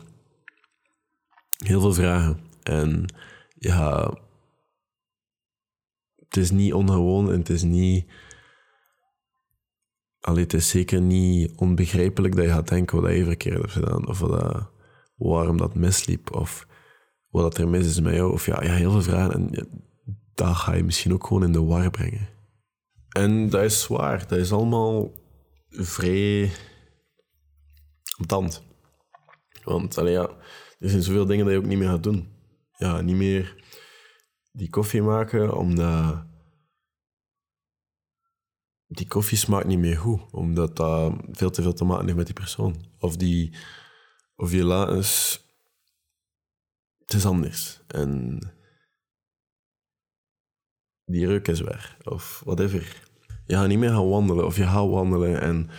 heel 1.56 1.81
veel 1.81 1.93
vragen. 1.93 2.41
En 2.62 3.14
ja, 3.59 4.14
het 6.17 6.37
is 6.37 6.50
niet 6.50 6.73
ongewoon 6.73 7.32
en 7.32 7.38
het 7.38 7.49
is 7.49 7.62
niet 7.62 8.07
Allee, 10.23 10.43
het 10.43 10.52
is 10.52 10.69
zeker 10.69 11.00
niet 11.00 11.52
onbegrijpelijk 11.57 12.37
dat 12.37 12.45
je 12.45 12.50
gaat 12.50 12.69
denken 12.69 13.02
wat 13.02 13.14
je 13.14 13.25
verkeerd 13.25 13.59
hebt 13.59 13.73
gedaan. 13.73 14.09
Of 14.09 14.19
wat, 14.19 14.71
waarom 15.17 15.57
dat 15.57 15.75
misliep. 15.75 16.35
Of 16.35 16.67
wat 17.29 17.59
er 17.59 17.69
mis 17.69 17.87
is 17.87 18.00
met 18.00 18.14
jou. 18.14 18.33
Of 18.33 18.47
ja, 18.47 18.62
ja 18.62 18.73
heel 18.73 18.91
veel 18.91 19.02
vragen. 19.02 19.35
En 19.35 19.69
dat 20.35 20.57
ga 20.57 20.75
je 20.75 20.85
misschien 20.85 21.12
ook 21.12 21.26
gewoon 21.26 21.45
in 21.45 21.52
de 21.52 21.62
war 21.62 21.91
brengen. 21.91 22.29
En 23.09 23.50
dat 23.50 23.62
is 23.62 23.81
zwaar. 23.83 24.29
Dat 24.29 24.38
is 24.38 24.52
allemaal 24.52 25.12
vrij 25.69 26.50
tand. 28.26 28.62
Want 29.64 29.99
allee, 29.99 30.12
ja, 30.12 30.29
er 30.79 30.88
zijn 30.88 31.02
zoveel 31.02 31.26
dingen 31.26 31.45
dat 31.45 31.55
je 31.55 31.61
ook 31.61 31.67
niet 31.67 31.79
meer 31.79 31.88
gaat 31.88 32.02
doen. 32.02 32.29
Ja, 32.76 33.00
niet 33.00 33.17
meer 33.17 33.64
die 34.52 34.71
koffie 34.71 35.02
maken, 35.02 35.57
omdat 35.57 36.25
die 38.92 39.06
koffie 39.06 39.38
smaakt 39.38 39.66
niet 39.66 39.78
meer 39.78 39.99
goed, 39.99 40.20
omdat 40.30 40.76
dat 40.76 41.14
veel 41.30 41.50
te 41.50 41.62
veel 41.62 41.72
te 41.72 41.84
maken 41.84 42.04
heeft 42.04 42.16
met 42.16 42.26
die 42.26 42.34
persoon. 42.34 42.84
Of 42.99 43.16
die, 43.16 43.56
of 44.37 44.50
die 44.50 44.64
la 44.64 44.88
is, 44.88 45.42
het 46.99 47.12
is 47.12 47.26
anders. 47.26 47.80
En 47.87 48.38
die 51.04 51.26
reuk 51.26 51.49
is 51.49 51.61
weg, 51.61 51.96
of 52.04 52.42
whatever. 52.44 53.02
Je 53.46 53.54
gaat 53.54 53.68
niet 53.68 53.78
meer 53.78 53.90
gaan 53.90 54.08
wandelen, 54.08 54.46
of 54.46 54.56
je 54.56 54.64
gaat 54.64 54.88
wandelen 54.88 55.40
en 55.40 55.70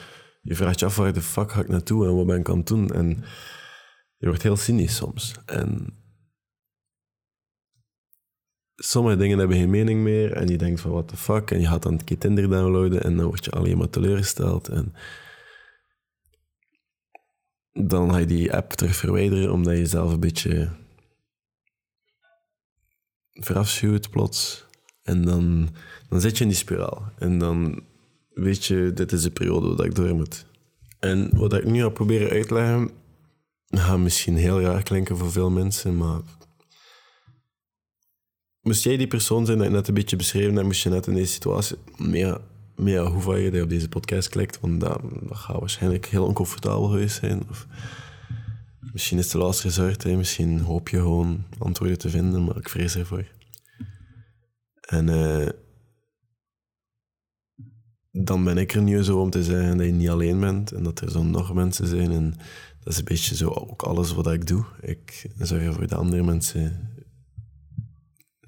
je 0.41 0.55
vraagt 0.55 0.79
je 0.79 0.85
af 0.85 0.95
waar 0.95 1.13
de 1.13 1.21
fuck 1.21 1.51
ga 1.51 1.61
ik 1.61 1.67
naartoe 1.67 2.07
en 2.07 2.15
wat 2.15 2.25
ben 2.25 2.39
ik 2.39 2.49
aan 2.49 2.57
het 2.57 2.67
doen. 2.67 2.91
En 2.91 3.23
je 4.17 4.27
wordt 4.27 4.43
heel 4.43 4.57
cynisch 4.57 4.95
soms. 4.95 5.35
En 5.45 5.97
sommige 8.75 9.17
dingen 9.17 9.37
hebben 9.37 9.57
geen 9.57 9.69
mening 9.69 10.01
meer 10.01 10.33
en 10.33 10.47
je 10.47 10.57
denkt 10.57 10.81
van 10.81 10.91
what 10.91 11.07
the 11.07 11.17
fuck 11.17 11.51
en 11.51 11.59
je 11.59 11.67
gaat 11.67 11.83
dan 11.83 11.91
een 11.91 12.03
keer 12.03 12.17
Tinder 12.17 12.49
downloaden 12.49 13.03
en 13.03 13.15
dan 13.17 13.25
word 13.25 13.45
je 13.45 13.51
alleen 13.51 13.77
maar 13.77 13.89
teleurgesteld 13.89 14.67
en 14.67 14.93
dan 17.71 18.11
ga 18.11 18.17
je 18.17 18.25
die 18.25 18.53
app 18.53 18.71
terug 18.71 18.95
verwijderen 18.95 19.51
omdat 19.51 19.73
je 19.73 19.79
jezelf 19.79 20.11
een 20.11 20.19
beetje 20.19 20.69
verafschuwt 23.33 24.09
plots 24.09 24.65
en 25.03 25.21
dan, 25.21 25.69
dan 26.09 26.21
zit 26.21 26.37
je 26.37 26.43
in 26.43 26.49
die 26.49 26.59
spiraal 26.59 27.11
en 27.17 27.37
dan 27.37 27.83
weet 28.33 28.65
je, 28.65 28.91
dit 28.93 29.11
is 29.11 29.21
de 29.21 29.31
periode 29.31 29.75
dat 29.75 29.85
ik 29.85 29.95
door 29.95 30.15
moet. 30.15 30.45
En 30.99 31.29
wat 31.37 31.53
ik 31.53 31.65
nu 31.65 31.81
ga 31.81 31.89
proberen 31.89 32.29
uit 32.29 32.47
te 32.47 32.53
leggen, 32.53 32.91
gaat 33.67 33.99
misschien 33.99 34.35
heel 34.35 34.61
raar 34.61 34.83
klinken 34.83 35.17
voor 35.17 35.31
veel 35.31 35.49
mensen, 35.49 35.97
maar 35.97 36.19
moest 38.63 38.83
jij 38.83 38.97
die 38.97 39.07
persoon 39.07 39.45
zijn 39.45 39.57
dat 39.57 39.67
je 39.67 39.73
net 39.73 39.87
een 39.87 39.93
beetje 39.93 40.15
beschreven 40.15 40.53
hebt, 40.53 40.65
moest 40.65 40.83
je 40.83 40.89
net 40.89 41.07
in 41.07 41.13
deze 41.13 41.31
situatie, 41.31 41.77
meer, 41.97 42.41
meer 42.75 43.01
hoe 43.01 43.21
vaak 43.21 43.37
je 43.37 43.61
op 43.61 43.69
deze 43.69 43.89
podcast 43.89 44.29
klikt, 44.29 44.59
want 44.59 44.79
dat, 44.79 45.01
dat 45.01 45.37
gaat 45.37 45.59
waarschijnlijk 45.59 46.05
heel 46.05 46.25
oncomfortabel 46.25 46.87
geweest 46.87 47.19
zijn. 47.19 47.43
Of 47.49 47.67
misschien 48.91 49.17
is 49.17 49.23
het 49.23 49.33
de 49.33 49.39
laatste 49.39 49.67
resort, 49.67 50.03
hè. 50.03 50.15
misschien 50.15 50.59
hoop 50.59 50.89
je 50.89 50.97
gewoon 50.97 51.45
antwoorden 51.57 51.97
te 51.97 52.09
vinden, 52.09 52.43
maar 52.43 52.57
ik 52.57 52.69
vrees 52.69 52.95
ervoor. 52.95 53.25
En 54.81 55.07
uh, 55.07 55.49
dan 58.11 58.43
ben 58.43 58.57
ik 58.57 58.73
er 58.73 58.81
nu 58.81 59.03
zo 59.03 59.19
om 59.19 59.29
te 59.29 59.43
zeggen 59.43 59.77
dat 59.77 59.85
je 59.85 59.91
niet 59.91 60.09
alleen 60.09 60.39
bent 60.39 60.71
en 60.71 60.83
dat 60.83 60.99
er 60.99 61.11
zo 61.11 61.23
nog 61.23 61.53
mensen 61.53 61.87
zijn. 61.87 62.11
En 62.11 62.33
dat 62.83 62.93
is 62.93 62.99
een 62.99 63.05
beetje 63.05 63.35
zo 63.35 63.49
ook 63.49 63.81
alles 63.81 64.13
wat 64.13 64.27
ik 64.27 64.47
doe. 64.47 64.65
Ik 64.81 65.29
zorg 65.37 65.63
ervoor 65.63 65.87
dat 65.87 65.99
andere 65.99 66.23
mensen 66.23 66.91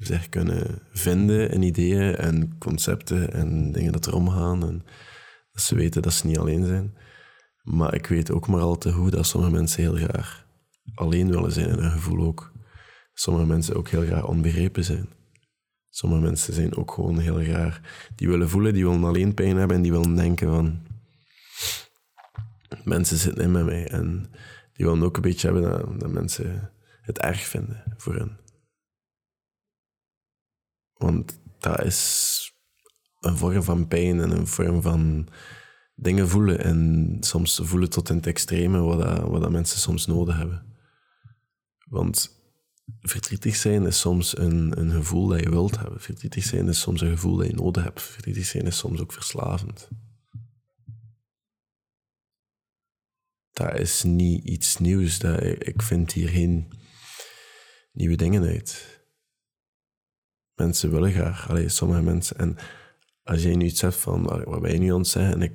zich 0.06 0.30
kunnen 0.30 0.80
vinden 0.92 1.50
in 1.50 1.62
ideeën 1.62 2.16
en 2.16 2.58
concepten 2.58 3.34
en 3.34 3.72
dingen 3.72 3.92
dat 3.92 4.06
er 4.06 4.16
omgaan. 4.16 4.68
En 4.68 4.84
dat 5.52 5.62
ze 5.62 5.76
weten 5.76 6.02
dat 6.02 6.14
ze 6.14 6.28
niet 6.28 6.38
alleen 6.38 6.66
zijn. 6.66 6.98
Maar 7.62 7.94
ik 7.94 8.08
weet 8.08 8.32
ook 8.32 8.48
maar 8.48 8.62
al 8.62 8.78
te 8.78 8.92
goed 8.92 9.12
dat 9.12 9.26
sommige 9.26 9.52
mensen 9.54 9.82
heel 9.82 9.96
graag 9.96 10.46
alleen 10.96 11.30
willen 11.30 11.52
zijn 11.52 11.70
en 11.70 11.80
hun 11.80 11.92
gevoel 11.92 12.26
ook. 12.26 12.52
Sommige 13.14 13.46
mensen 13.46 13.76
ook 13.76 13.90
heel 13.90 14.06
graag 14.06 14.28
onbegrepen 14.28 14.84
zijn. 14.84 15.10
Sommige 15.90 16.22
mensen 16.22 16.54
zijn 16.54 16.76
ook 16.76 16.92
gewoon 16.92 17.20
heel 17.20 17.44
graag... 17.44 17.82
Die 18.16 18.28
willen 18.28 18.50
voelen, 18.50 18.74
die 18.74 18.86
willen 18.86 19.04
alleen 19.04 19.34
pijn 19.34 19.58
hebben 19.58 19.78
en 19.78 19.84
die 19.84 19.92
willen 19.92 20.16
denken 20.16 20.48
van... 20.48 20.80
Mensen 22.84 23.18
zitten 23.18 23.44
in 23.44 23.52
met 23.52 23.66
mij. 23.66 23.88
En 23.88 24.32
die 24.74 24.86
willen 24.86 25.04
ook 25.04 25.16
een 25.16 25.22
beetje 25.22 25.52
hebben 25.52 25.72
dat, 25.72 26.00
dat 26.00 26.12
mensen 26.12 26.72
het 27.02 27.20
erg 27.20 27.42
vinden 27.42 27.84
voor 27.98 28.16
hen. 28.16 28.38
Want 30.98 31.40
dat 31.60 31.84
is 31.84 32.52
een 33.20 33.38
vorm 33.38 33.64
van 33.64 33.88
pijn 33.88 34.20
en 34.20 34.32
een 34.32 34.48
vorm 34.48 34.82
van 34.82 35.28
dingen 35.96 36.30
voelen. 36.30 36.60
En 36.64 37.18
soms 37.20 37.60
voelen 37.64 37.90
tot 37.90 38.10
in 38.10 38.16
het 38.16 38.28
extreme 38.28 38.80
wat, 38.80 39.02
dat, 39.02 39.22
wat 39.22 39.52
mensen 39.52 39.80
soms 39.80 40.06
nodig 40.06 40.38
hebben. 40.38 40.76
Want 41.86 42.44
verdrietig 43.02 43.56
zijn 43.56 43.86
is 43.86 44.00
soms 44.00 44.38
een, 44.38 44.80
een 44.80 44.92
gevoel 44.92 45.28
dat 45.28 45.40
je 45.40 45.50
wilt 45.50 45.78
hebben. 45.80 46.02
Verdrietig 46.02 46.44
zijn 46.44 46.68
is 46.68 46.80
soms 46.80 47.02
een 47.02 47.10
gevoel 47.10 47.38
dat 47.38 47.48
je 47.48 47.54
nodig 47.54 47.84
hebt. 47.84 48.02
Verdrietig 48.02 48.46
zijn 48.46 48.66
is 48.66 48.78
soms 48.78 49.00
ook 49.00 49.14
verslavend. 49.14 49.90
Dat 53.52 53.80
is 53.80 54.04
niet 54.04 54.44
iets 54.44 54.78
nieuws. 54.78 55.20
Dat, 55.20 55.44
ik 55.44 55.82
vind 55.82 56.12
hier 56.12 56.30
geen 56.30 56.74
nieuwe 57.92 58.16
dingen 58.16 58.44
uit. 58.44 58.95
Mensen 60.56 60.92
willen 60.92 61.12
graag. 61.12 61.50
Allee, 61.50 61.70
sommige 61.70 62.02
mensen. 62.02 62.38
En 62.38 62.58
als 63.24 63.44
jij 63.44 63.56
nu 63.56 63.66
iets 63.66 63.80
zegt 63.80 63.98
van 63.98 64.24
wat 64.24 64.62
wij 64.62 64.78
nu 64.78 64.94
aan 64.94 65.06
zeggen, 65.06 65.34
en 65.34 65.42
ik, 65.42 65.54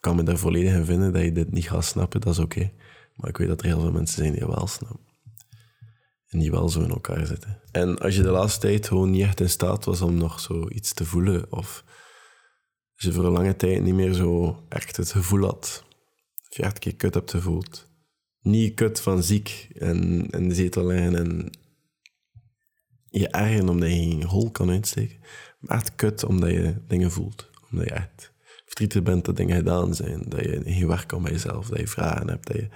kan 0.00 0.16
me 0.16 0.22
daar 0.22 0.38
volledig 0.38 0.72
in 0.72 0.84
vinden 0.84 1.12
dat 1.12 1.22
je 1.22 1.32
dit 1.32 1.52
niet 1.52 1.68
gaat 1.68 1.84
snappen, 1.84 2.20
dat 2.20 2.32
is 2.32 2.38
oké. 2.38 2.72
Maar 3.14 3.30
ik 3.30 3.36
weet 3.36 3.48
dat 3.48 3.60
er 3.60 3.66
heel 3.66 3.80
veel 3.80 3.92
mensen 3.92 4.16
zijn 4.16 4.32
die 4.32 4.46
wel 4.46 4.66
snappen. 4.66 5.12
En 6.28 6.38
die 6.38 6.50
wel 6.50 6.68
zo 6.68 6.80
in 6.80 6.90
elkaar 6.90 7.26
zitten. 7.26 7.60
En 7.72 7.98
als 7.98 8.16
je 8.16 8.22
de 8.22 8.30
laatste 8.30 8.60
tijd 8.60 8.88
gewoon 8.88 9.10
niet 9.10 9.22
echt 9.22 9.40
in 9.40 9.50
staat 9.50 9.84
was 9.84 10.00
om 10.00 10.14
nog 10.14 10.40
zo 10.40 10.68
iets 10.68 10.92
te 10.92 11.04
voelen, 11.04 11.52
of 11.52 11.84
als 12.94 13.04
je 13.04 13.12
voor 13.12 13.24
een 13.24 13.32
lange 13.32 13.56
tijd 13.56 13.82
niet 13.82 13.94
meer 13.94 14.12
zo 14.12 14.62
echt 14.68 14.96
het 14.96 15.12
gevoel 15.12 15.44
had, 15.44 15.84
of 16.48 16.56
je 16.56 16.62
echt 16.62 16.74
een 16.74 16.80
keer 16.80 16.96
kut 16.96 17.14
hebt 17.14 17.30
gevoeld. 17.30 17.86
Niet 18.40 18.74
kut 18.74 19.00
van 19.00 19.22
ziek 19.22 19.68
en 19.74 20.30
in 20.30 20.48
de 20.48 20.54
zetel 20.54 20.86
liggen 20.86 21.16
en 21.16 21.50
je 23.20 23.28
ergeren 23.28 23.68
omdat 23.68 23.88
je 23.88 23.94
geen 23.94 24.24
hol 24.24 24.50
kan 24.50 24.70
uitsteken, 24.70 25.20
maar 25.58 25.76
echt 25.76 25.94
kut 25.94 26.24
omdat 26.24 26.50
je 26.50 26.74
dingen 26.86 27.10
voelt. 27.10 27.50
Omdat 27.70 27.88
je 27.88 27.94
echt 27.94 28.32
verdrietig 28.64 29.02
bent 29.02 29.24
dat 29.24 29.36
dingen 29.36 29.56
gedaan 29.56 29.94
zijn, 29.94 30.22
dat 30.28 30.44
je 30.44 30.62
geen 30.64 30.86
werk 30.86 31.06
kan 31.06 31.22
bij 31.22 31.32
jezelf, 31.32 31.68
dat 31.68 31.78
je 31.78 31.86
vragen 31.86 32.28
hebt, 32.28 32.46
dat 32.46 32.56
je 32.56 32.68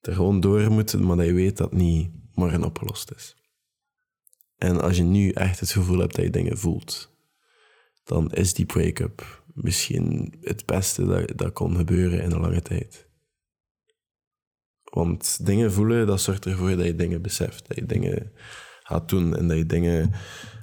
er 0.00 0.14
gewoon 0.14 0.40
door 0.40 0.70
moet, 0.70 1.00
maar 1.00 1.16
dat 1.16 1.26
je 1.26 1.32
weet 1.32 1.56
dat 1.56 1.70
het 1.70 1.78
niet 1.78 2.10
morgen 2.34 2.64
opgelost 2.64 3.12
is. 3.16 3.36
En 4.56 4.80
als 4.80 4.96
je 4.96 5.02
nu 5.02 5.30
echt 5.30 5.60
het 5.60 5.70
gevoel 5.70 5.98
hebt 5.98 6.14
dat 6.14 6.24
je 6.24 6.30
dingen 6.30 6.58
voelt, 6.58 7.10
dan 8.04 8.32
is 8.32 8.54
die 8.54 8.66
break-up 8.66 9.42
misschien 9.54 10.34
het 10.40 10.66
beste 10.66 11.06
dat, 11.06 11.38
dat 11.38 11.52
kon 11.52 11.76
gebeuren 11.76 12.22
in 12.22 12.30
een 12.30 12.40
lange 12.40 12.62
tijd. 12.62 13.08
Want 14.82 15.46
dingen 15.46 15.72
voelen, 15.72 16.06
dat 16.06 16.20
zorgt 16.20 16.46
ervoor 16.46 16.76
dat 16.76 16.86
je 16.86 16.94
dingen 16.94 17.22
beseft, 17.22 17.68
dat 17.68 17.76
je 17.76 17.86
dingen 17.86 18.32
gaat 18.82 19.08
doen 19.08 19.36
en 19.36 19.48
dat 19.48 19.56
je 19.56 19.66
dingen... 19.66 20.12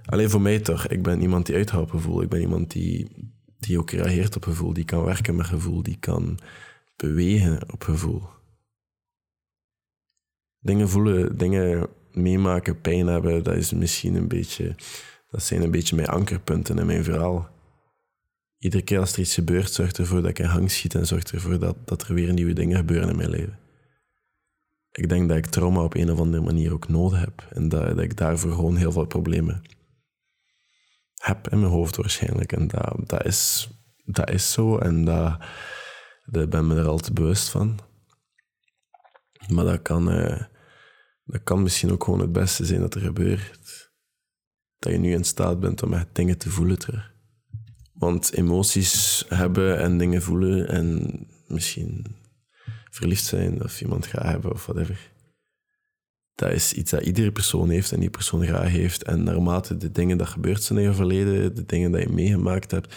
Alleen 0.05 0.29
voor 0.29 0.41
mij 0.41 0.59
toch, 0.59 0.87
ik 0.87 1.03
ben 1.03 1.21
iemand 1.21 1.45
die 1.45 1.55
uithoudt 1.55 1.83
op 1.83 1.91
gevoel. 1.91 2.21
Ik 2.21 2.29
ben 2.29 2.41
iemand 2.41 2.71
die, 2.71 3.11
die 3.59 3.79
ook 3.79 3.91
reageert 3.91 4.35
op 4.35 4.43
gevoel, 4.43 4.73
die 4.73 4.85
kan 4.85 5.03
werken 5.03 5.35
met 5.35 5.45
gevoel, 5.45 5.83
die 5.83 5.97
kan 5.99 6.39
bewegen 6.95 7.71
op 7.73 7.83
gevoel. 7.83 8.23
Dingen 10.59 10.89
voelen, 10.89 11.37
dingen 11.37 11.87
meemaken, 12.11 12.81
pijn 12.81 13.07
hebben, 13.07 13.43
dat 13.43 13.55
is 13.55 13.73
misschien 13.73 14.15
een 14.15 14.27
beetje... 14.27 14.75
Dat 15.29 15.43
zijn 15.43 15.61
een 15.61 15.71
beetje 15.71 15.95
mijn 15.95 16.07
ankerpunten 16.07 16.77
in 16.77 16.85
mijn 16.85 17.03
verhaal. 17.03 17.49
Iedere 18.57 18.83
keer 18.83 18.99
als 18.99 19.13
er 19.13 19.19
iets 19.19 19.33
gebeurt, 19.33 19.71
zorgt 19.71 19.97
ervoor 19.97 20.21
dat 20.21 20.29
ik 20.29 20.39
in 20.39 20.45
hang 20.45 20.71
schiet 20.71 20.95
en 20.95 21.05
zorgt 21.05 21.31
ervoor 21.31 21.59
dat, 21.59 21.75
dat 21.85 22.07
er 22.07 22.13
weer 22.13 22.33
nieuwe 22.33 22.53
dingen 22.53 22.77
gebeuren 22.77 23.09
in 23.09 23.15
mijn 23.15 23.29
leven. 23.29 23.59
Ik 24.99 25.09
denk 25.09 25.27
dat 25.27 25.37
ik 25.37 25.45
trauma 25.45 25.83
op 25.83 25.95
een 25.95 26.11
of 26.11 26.19
andere 26.19 26.43
manier 26.43 26.73
ook 26.73 26.87
nodig 26.87 27.19
heb. 27.19 27.47
En 27.49 27.69
dat, 27.69 27.87
dat 27.87 27.99
ik 27.99 28.17
daarvoor 28.17 28.51
gewoon 28.51 28.75
heel 28.75 28.91
veel 28.91 29.05
problemen 29.05 29.61
heb 31.15 31.47
in 31.47 31.59
mijn 31.59 31.71
hoofd 31.71 31.95
waarschijnlijk. 31.95 32.51
En 32.51 32.67
dat, 32.67 33.09
dat, 33.09 33.25
is, 33.25 33.69
dat 34.05 34.29
is 34.29 34.51
zo 34.51 34.77
en 34.77 35.05
dat, 35.05 35.37
dat 36.25 36.49
ben 36.49 36.67
me 36.67 36.75
er 36.75 36.87
al 36.87 36.97
te 36.97 37.13
bewust 37.13 37.49
van. 37.49 37.79
Maar 39.47 39.65
dat 39.65 39.81
kan, 39.81 40.11
uh, 40.11 40.41
dat 41.23 41.43
kan 41.43 41.63
misschien 41.63 41.91
ook 41.91 42.03
gewoon 42.03 42.19
het 42.19 42.31
beste 42.31 42.65
zijn 42.65 42.81
dat 42.81 42.95
er 42.95 43.01
gebeurt. 43.01 43.91
Dat 44.77 44.91
je 44.91 44.97
nu 44.97 45.11
in 45.13 45.23
staat 45.23 45.59
bent 45.59 45.83
om 45.83 45.93
echt 45.93 46.15
dingen 46.15 46.37
te 46.37 46.49
voelen 46.49 46.79
terug. 46.79 47.13
Want 47.93 48.33
emoties 48.33 49.25
hebben 49.27 49.79
en 49.79 49.97
dingen 49.97 50.21
voelen 50.21 50.67
en 50.67 51.09
misschien 51.47 52.17
verliefd 52.89 53.25
zijn 53.25 53.63
of 53.63 53.81
iemand 53.81 54.07
graag 54.07 54.31
hebben 54.31 54.51
of 54.51 54.65
whatever. 54.65 55.11
Dat 56.35 56.51
is 56.51 56.73
iets 56.73 56.91
dat 56.91 57.01
iedere 57.01 57.31
persoon 57.31 57.69
heeft 57.69 57.91
en 57.91 57.99
die 57.99 58.09
persoon 58.09 58.45
graag 58.45 58.69
heeft. 58.69 59.03
En 59.03 59.23
naarmate 59.23 59.77
de 59.77 59.91
dingen 59.91 60.17
dat 60.17 60.27
gebeurd 60.27 60.63
zijn 60.63 60.79
in 60.79 60.85
je 60.85 60.93
verleden, 60.93 61.55
de 61.55 61.65
dingen 61.65 61.91
die 61.91 62.01
je 62.01 62.09
meegemaakt 62.09 62.71
hebt, 62.71 62.95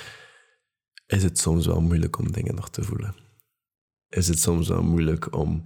is 1.07 1.23
het 1.23 1.39
soms 1.39 1.67
wel 1.67 1.81
moeilijk 1.81 2.19
om 2.19 2.33
dingen 2.33 2.55
nog 2.55 2.71
te 2.71 2.83
voelen. 2.83 3.15
Is 4.09 4.29
het 4.29 4.39
soms 4.39 4.69
wel 4.69 4.83
moeilijk 4.83 5.35
om 5.35 5.63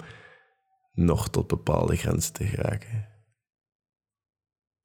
nog 0.92 1.28
tot 1.28 1.46
bepaalde 1.46 1.96
grenzen 1.96 2.32
te 2.32 2.46
geraken. 2.46 3.08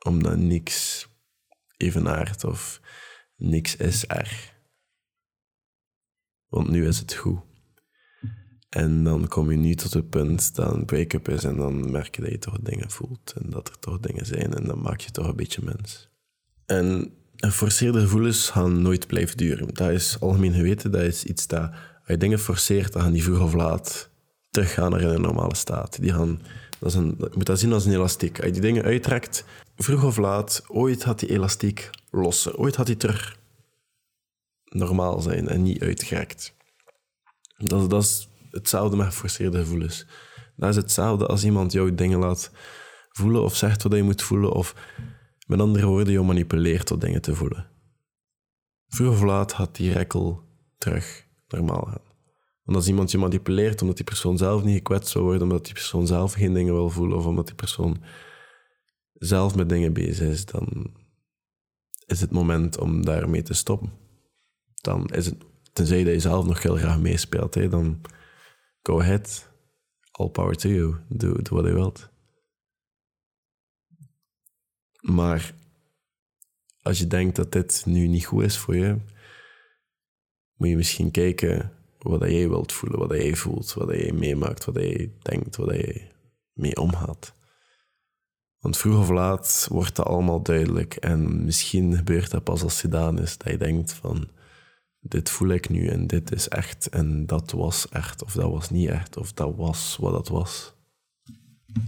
Omdat 0.05 0.37
niks 0.37 1.07
evenaart 1.77 2.43
of 2.43 2.81
niks 3.35 3.75
is 3.75 4.07
er. 4.07 4.53
Want 6.47 6.69
nu 6.69 6.87
is 6.87 6.99
het 6.99 7.13
goed. 7.13 7.50
En 8.71 9.03
dan 9.03 9.27
kom 9.27 9.51
je 9.51 9.57
nu 9.57 9.75
tot 9.75 9.93
het 9.93 10.09
punt 10.09 10.55
dat 10.55 10.73
een 10.73 10.85
break-up 10.85 11.29
is 11.29 11.43
en 11.43 11.55
dan 11.55 11.91
merk 11.91 12.15
je 12.15 12.21
dat 12.21 12.31
je 12.31 12.39
toch 12.39 12.57
dingen 12.61 12.89
voelt 12.89 13.33
en 13.41 13.49
dat 13.49 13.67
er 13.67 13.79
toch 13.79 13.99
dingen 13.99 14.25
zijn 14.25 14.53
en 14.53 14.63
dan 14.63 14.81
maak 14.81 14.99
je 14.99 15.11
toch 15.11 15.27
een 15.27 15.35
beetje 15.35 15.61
mens. 15.63 16.09
En 16.65 17.13
forceerde 17.39 17.99
gevoelens 17.99 18.49
gaan 18.49 18.81
nooit 18.81 19.07
blijven 19.07 19.37
duren. 19.37 19.73
Dat 19.73 19.89
is 19.89 20.17
algemeen 20.19 20.53
geweten, 20.53 20.91
dat 20.91 21.01
is 21.01 21.23
iets 21.23 21.47
dat, 21.47 21.61
als 21.69 22.07
je 22.07 22.17
dingen 22.17 22.39
forceert, 22.39 22.93
dan 22.93 23.01
gaan 23.01 23.11
die 23.11 23.23
vroeg 23.23 23.39
of 23.39 23.53
laat 23.53 24.09
teruggaan 24.49 24.91
naar 24.91 25.01
een 25.01 25.21
normale 25.21 25.55
staat. 25.55 26.01
Die 26.01 26.13
gaan, 26.13 26.41
dat 26.79 26.89
is 26.89 26.95
een, 26.95 27.15
je 27.17 27.29
moet 27.33 27.45
dat 27.45 27.59
zien 27.59 27.73
als 27.73 27.85
een 27.85 27.93
elastiek. 27.93 28.37
Als 28.37 28.45
je 28.45 28.51
die 28.51 28.61
dingen 28.61 28.83
uittrekt, 28.83 29.45
vroeg 29.77 30.03
of 30.03 30.17
laat, 30.17 30.63
ooit 30.67 31.03
gaat 31.03 31.19
die 31.19 31.29
elastiek 31.29 31.89
lossen. 32.11 32.57
Ooit 32.57 32.75
gaat 32.75 32.85
die 32.85 32.97
terug 32.97 33.37
normaal 34.63 35.21
zijn 35.21 35.47
en 35.47 35.61
niet 35.61 35.81
uitgerekt. 35.81 36.53
Dat, 37.57 37.89
dat 37.89 38.03
is 38.03 38.29
hetzelfde 38.51 38.97
met 38.97 39.05
geforceerde 39.05 39.57
gevoelens. 39.57 40.05
Dat 40.55 40.69
is 40.69 40.75
hetzelfde 40.75 41.25
als 41.25 41.43
iemand 41.43 41.71
jou 41.71 41.95
dingen 41.95 42.19
laat 42.19 42.51
voelen 43.09 43.43
of 43.43 43.55
zegt 43.55 43.83
wat 43.83 43.93
je 43.93 44.03
moet 44.03 44.21
voelen, 44.21 44.51
of 44.51 44.75
met 45.47 45.59
andere 45.59 45.85
woorden, 45.85 46.13
jou 46.13 46.25
manipuleert 46.25 46.85
tot 46.85 47.01
dingen 47.01 47.21
te 47.21 47.35
voelen. 47.35 47.69
Vroeg 48.87 49.11
of 49.13 49.21
laat 49.21 49.53
gaat 49.53 49.75
die 49.75 49.91
rekkel 49.91 50.43
terug 50.77 51.25
normaal 51.47 51.81
gaan. 51.81 52.09
Want 52.63 52.77
als 52.77 52.87
iemand 52.87 53.11
je 53.11 53.17
manipuleert 53.17 53.81
omdat 53.81 53.95
die 53.95 54.05
persoon 54.05 54.37
zelf 54.37 54.63
niet 54.63 54.75
gekwetst 54.75 55.13
wil 55.13 55.23
worden, 55.23 55.41
omdat 55.41 55.65
die 55.65 55.73
persoon 55.73 56.07
zelf 56.07 56.33
geen 56.33 56.53
dingen 56.53 56.73
wil 56.73 56.89
voelen, 56.89 57.17
of 57.17 57.25
omdat 57.25 57.45
die 57.45 57.55
persoon 57.55 58.03
zelf 59.13 59.55
met 59.55 59.69
dingen 59.69 59.93
bezig 59.93 60.27
is, 60.27 60.45
dan 60.45 60.93
is 62.05 62.21
het 62.21 62.31
moment 62.31 62.77
om 62.77 63.05
daarmee 63.05 63.41
te 63.41 63.53
stoppen. 63.53 63.91
Dan 64.81 65.05
is 65.07 65.25
het, 65.25 65.35
tenzij 65.73 66.03
dat 66.03 66.13
je 66.13 66.19
zelf 66.19 66.45
nog 66.45 66.63
heel 66.63 66.75
graag 66.75 66.99
meespeelt, 66.99 67.55
hè, 67.55 67.67
dan 67.67 68.01
go 68.81 68.99
ahead. 68.99 69.49
All 70.11 70.29
power 70.29 70.55
to 70.55 70.69
you. 70.69 70.95
Doe, 71.09 71.39
wat 71.49 71.65
je 71.65 71.73
wilt. 71.73 72.09
Maar 75.01 75.53
als 76.81 76.99
je 76.99 77.07
denkt 77.07 77.35
dat 77.35 77.51
dit 77.51 77.83
nu 77.85 78.07
niet 78.07 78.25
goed 78.25 78.43
is 78.43 78.57
voor 78.57 78.75
je, 78.75 78.97
moet 80.53 80.69
je 80.69 80.75
misschien 80.75 81.11
kijken 81.11 81.71
wat 81.97 82.21
jij 82.21 82.49
wilt 82.49 82.73
voelen, 82.73 82.99
wat 82.99 83.11
jij 83.11 83.35
voelt, 83.35 83.73
wat 83.73 83.89
jij 83.89 84.11
meemaakt, 84.11 84.65
wat 84.65 84.75
jij 84.75 85.11
denkt, 85.21 85.55
wat 85.55 85.75
jij 85.75 86.11
mee 86.53 86.75
omgaat. 86.75 87.33
Want 88.59 88.77
vroeg 88.77 88.99
of 88.99 89.09
laat 89.09 89.67
wordt 89.69 89.95
dat 89.95 90.05
allemaal 90.05 90.41
duidelijk 90.41 90.95
en 90.95 91.45
misschien 91.45 91.95
gebeurt 91.95 92.31
dat 92.31 92.43
pas 92.43 92.63
als 92.63 92.71
het 92.71 92.81
gedaan 92.81 93.19
is, 93.19 93.37
dat 93.37 93.51
je 93.51 93.57
denkt 93.57 93.93
van 93.93 94.29
dit 95.01 95.29
voel 95.29 95.49
ik 95.49 95.69
nu 95.69 95.87
en 95.87 96.07
dit 96.07 96.31
is 96.31 96.47
echt 96.47 96.89
en 96.89 97.25
dat 97.25 97.51
was 97.51 97.89
echt 97.89 98.23
of 98.23 98.33
dat 98.33 98.51
was 98.51 98.69
niet 98.69 98.89
echt 98.89 99.17
of 99.17 99.33
dat 99.33 99.55
was 99.55 99.97
wat 99.99 100.11
dat 100.11 100.27
was. 100.27 100.73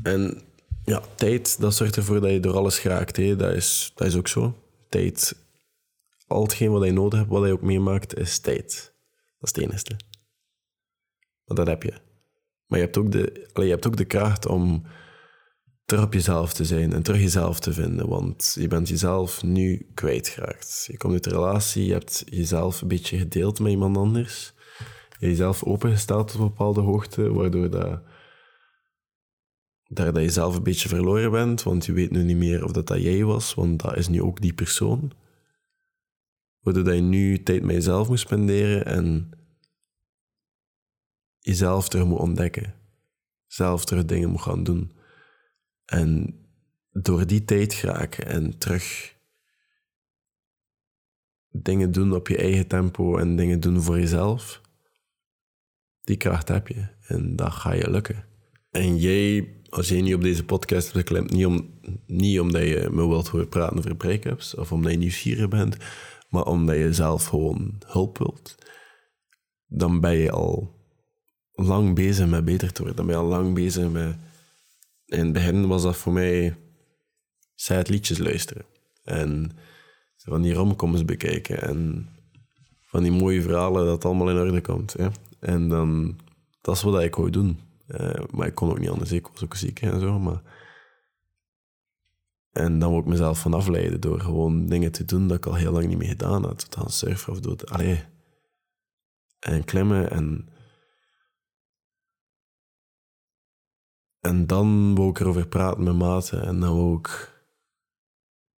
En 0.03 0.41
ja, 0.85 1.01
tijd, 1.15 1.59
dat 1.59 1.75
zorgt 1.75 1.95
ervoor 1.95 2.21
dat 2.21 2.31
je 2.31 2.39
door 2.39 2.55
alles 2.55 2.79
geraakt. 2.79 3.15
Dat, 3.37 3.53
is, 3.53 3.91
dat 3.95 4.07
is 4.07 4.15
ook 4.15 4.27
zo. 4.27 4.57
Tijd, 4.89 5.35
al 6.27 6.41
hetgeen 6.41 6.71
wat 6.71 6.85
je 6.85 6.91
nodig 6.91 7.19
hebt, 7.19 7.31
wat 7.31 7.45
je 7.45 7.51
ook 7.51 7.61
meemaakt, 7.61 8.17
is 8.17 8.39
tijd. 8.39 8.93
Dat 9.39 9.49
is 9.49 9.55
het 9.55 9.57
enige. 9.57 9.95
Maar 11.45 11.57
dat 11.57 11.67
heb 11.67 11.83
je. 11.83 11.93
Maar 12.67 12.79
je 12.79 12.85
hebt 12.85 12.97
ook 12.97 13.11
de, 13.11 13.49
je 13.53 13.61
hebt 13.61 13.87
ook 13.87 13.97
de 13.97 14.05
kracht 14.05 14.45
om 14.45 14.83
terug 15.85 16.03
op 16.03 16.13
jezelf 16.13 16.53
te 16.53 16.65
zijn 16.65 16.93
en 16.93 17.03
terug 17.03 17.21
jezelf 17.21 17.59
te 17.59 17.73
vinden. 17.73 18.07
Want 18.07 18.55
je 18.59 18.67
bent 18.67 18.87
jezelf 18.87 19.43
nu 19.43 19.87
kwijtgeraakt. 19.93 20.85
Je 20.91 20.97
komt 20.97 21.13
uit 21.13 21.23
de 21.23 21.29
relatie, 21.29 21.85
je 21.85 21.91
hebt 21.91 22.23
jezelf 22.25 22.81
een 22.81 22.87
beetje 22.87 23.17
gedeeld 23.17 23.59
met 23.59 23.71
iemand 23.71 23.97
anders. 23.97 24.53
Je 25.19 25.27
jezelf 25.27 25.63
opengesteld 25.63 26.27
tot 26.27 26.39
een 26.39 26.47
bepaalde 26.47 26.81
hoogte, 26.81 27.33
waardoor 27.33 27.69
dat, 27.69 28.01
daar 29.87 30.13
dat 30.13 30.23
je 30.23 30.29
zelf 30.29 30.55
een 30.55 30.63
beetje 30.63 30.89
verloren 30.89 31.31
bent. 31.31 31.63
Want 31.63 31.85
je 31.85 31.93
weet 31.93 32.11
nu 32.11 32.23
niet 32.23 32.37
meer 32.37 32.63
of 32.63 32.71
dat, 32.71 32.87
dat 32.87 33.01
jij 33.01 33.23
was, 33.23 33.53
want 33.53 33.81
dat 33.81 33.97
is 33.97 34.07
nu 34.07 34.21
ook 34.21 34.41
die 34.41 34.53
persoon. 34.53 35.11
Waardoor 36.59 36.83
dat 36.83 36.95
je 36.95 37.01
nu 37.01 37.43
tijd 37.43 37.63
met 37.63 37.75
jezelf 37.75 38.07
moet 38.07 38.19
spenderen 38.19 38.85
en 38.85 39.29
jezelf 41.39 41.89
terug 41.89 42.05
moet 42.05 42.19
ontdekken. 42.19 42.73
Zelf 43.47 43.85
terug 43.85 44.05
dingen 44.05 44.29
moet 44.29 44.41
gaan 44.41 44.63
doen. 44.63 44.91
En 45.93 46.35
door 46.91 47.27
die 47.27 47.45
tijd 47.45 47.73
geraken 47.73 48.25
en 48.25 48.57
terug 48.57 49.15
dingen 51.49 51.91
doen 51.91 52.13
op 52.13 52.27
je 52.27 52.37
eigen 52.37 52.67
tempo 52.67 53.17
en 53.17 53.35
dingen 53.35 53.59
doen 53.59 53.81
voor 53.81 53.99
jezelf, 53.99 54.61
die 56.03 56.17
kracht 56.17 56.47
heb 56.47 56.67
je 56.67 56.87
en 57.07 57.35
dat 57.35 57.51
ga 57.51 57.73
je 57.73 57.89
lukken. 57.89 58.25
En 58.71 58.97
jij, 58.97 59.53
als 59.69 59.89
jij 59.89 60.01
niet 60.01 60.15
op 60.15 60.21
deze 60.21 60.45
podcast 60.45 60.93
hebt 60.93 61.31
niet, 61.31 61.45
om, 61.45 61.79
niet 62.05 62.39
omdat 62.39 62.61
je 62.61 62.89
me 62.91 63.07
wilt 63.07 63.27
horen 63.27 63.49
praten 63.49 63.77
over 63.77 63.95
break-ups 63.95 64.55
of 64.55 64.71
omdat 64.71 64.91
je 64.91 64.97
nieuwsgierig 64.97 65.47
bent, 65.47 65.77
maar 66.29 66.45
omdat 66.45 66.75
je 66.75 66.93
zelf 66.93 67.25
gewoon 67.25 67.81
hulp 67.85 68.17
wilt, 68.17 68.55
dan 69.65 69.99
ben 69.99 70.15
je 70.15 70.31
al 70.31 70.75
lang 71.51 71.95
bezig 71.95 72.27
met 72.27 72.45
beter 72.45 72.71
te 72.71 72.81
worden. 72.81 72.97
Dan 72.97 73.05
ben 73.05 73.15
je 73.15 73.21
al 73.21 73.27
lang 73.27 73.53
bezig 73.53 73.91
met 73.91 74.15
in 75.05 75.19
het 75.19 75.33
begin 75.33 75.67
was 75.67 75.83
dat 75.83 75.97
voor 75.97 76.13
mij 76.13 76.57
het 77.55 77.89
liedjes 77.89 78.17
luisteren. 78.17 78.65
En 79.03 79.51
van 80.17 80.41
die 80.41 80.53
romcoms 80.53 81.05
bekijken. 81.05 81.61
En 81.61 82.09
van 82.81 83.03
die 83.03 83.11
mooie 83.11 83.41
verhalen 83.41 83.85
dat 83.85 84.05
allemaal 84.05 84.29
in 84.29 84.37
orde 84.37 84.61
komt. 84.61 84.93
Hè. 84.93 85.07
En 85.39 85.69
dan, 85.69 86.19
dat 86.61 86.75
is 86.75 86.81
wat 86.81 87.01
ik 87.01 87.15
wou 87.15 87.29
doen. 87.29 87.59
Uh, 87.87 88.13
maar 88.31 88.47
ik 88.47 88.55
kon 88.55 88.69
ook 88.69 88.79
niet 88.79 88.89
anders. 88.89 89.11
Ik 89.11 89.27
was 89.27 89.43
ook 89.43 89.55
ziek 89.55 89.81
en 89.81 89.99
zo. 89.99 90.19
Maar... 90.19 90.41
En 92.51 92.79
dan 92.79 92.89
wou 92.89 93.01
ik 93.01 93.07
mezelf 93.07 93.39
van 93.39 93.53
afleiden 93.53 94.01
door 94.01 94.19
gewoon 94.19 94.65
dingen 94.65 94.91
te 94.91 95.05
doen 95.05 95.27
dat 95.27 95.37
ik 95.37 95.45
al 95.45 95.55
heel 95.55 95.71
lang 95.71 95.87
niet 95.87 95.97
meer 95.97 96.07
gedaan 96.07 96.45
had. 96.45 96.67
Aan 96.77 96.89
surfen 96.89 97.31
of 97.31 97.39
dood. 97.39 97.69
Allee. 97.69 98.03
En 99.39 99.63
klimmen 99.63 100.11
en 100.11 100.49
En 104.23 104.47
dan 104.47 104.95
wou 104.95 105.09
ik 105.09 105.19
erover 105.19 105.47
praten 105.47 105.83
met 105.83 105.95
maten 105.95 106.43
en 106.43 106.59
dan 106.59 106.75
wou 106.75 106.97
ik 106.97 107.31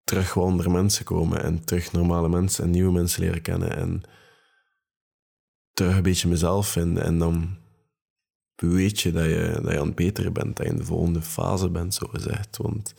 terug 0.03 0.35
wel 0.35 0.45
onder 0.45 0.71
mensen 0.71 1.05
komen 1.05 1.43
en 1.43 1.65
terug 1.65 1.93
normale 1.93 2.29
mensen 2.29 2.65
en 2.65 2.71
nieuwe 2.71 2.93
mensen 2.93 3.23
leren 3.23 3.43
kennen 3.43 3.77
en 3.77 4.03
terug 5.73 5.97
een 5.97 6.03
beetje 6.03 6.29
mezelf 6.29 6.69
vinden. 6.69 7.05
En 7.05 7.19
dan 7.19 7.57
weet 8.57 9.01
je 9.01 9.13
dat 9.13 9.25
je, 9.25 9.59
dat 9.63 9.73
je 9.73 9.79
aan 9.81 9.87
het 9.87 9.95
beteren 9.95 10.33
bent, 10.33 10.57
dat 10.57 10.67
je 10.67 10.73
in 10.73 10.79
de 10.79 10.85
volgende 10.85 11.23
fase 11.23 11.71
bent, 11.71 11.95
zo 11.95 12.07
gezegd. 12.07 12.57
Want 12.57 12.95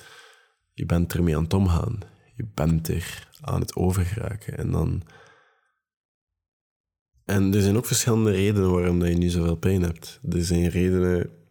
je 0.74 0.86
bent 0.86 1.14
ermee 1.14 1.36
aan 1.36 1.44
het 1.44 1.54
omgaan. 1.54 2.00
Je 2.36 2.46
bent 2.54 2.88
er 2.88 3.30
aan 3.42 3.60
het 3.60 3.76
overgeraken. 3.76 4.58
En 4.58 4.72
dan... 4.72 5.02
En 7.26 7.54
er 7.54 7.62
zijn 7.62 7.78
ook 7.78 7.86
verschillende 7.86 8.32
redenen 8.32 8.72
waarom 8.72 9.00
dat 9.00 9.08
je 9.08 9.16
nu 9.16 9.30
zoveel 9.30 9.56
pijn 9.56 9.82
hebt. 9.82 10.20
Er 10.30 10.46
zijn 10.46 10.68
redenen 10.68 11.45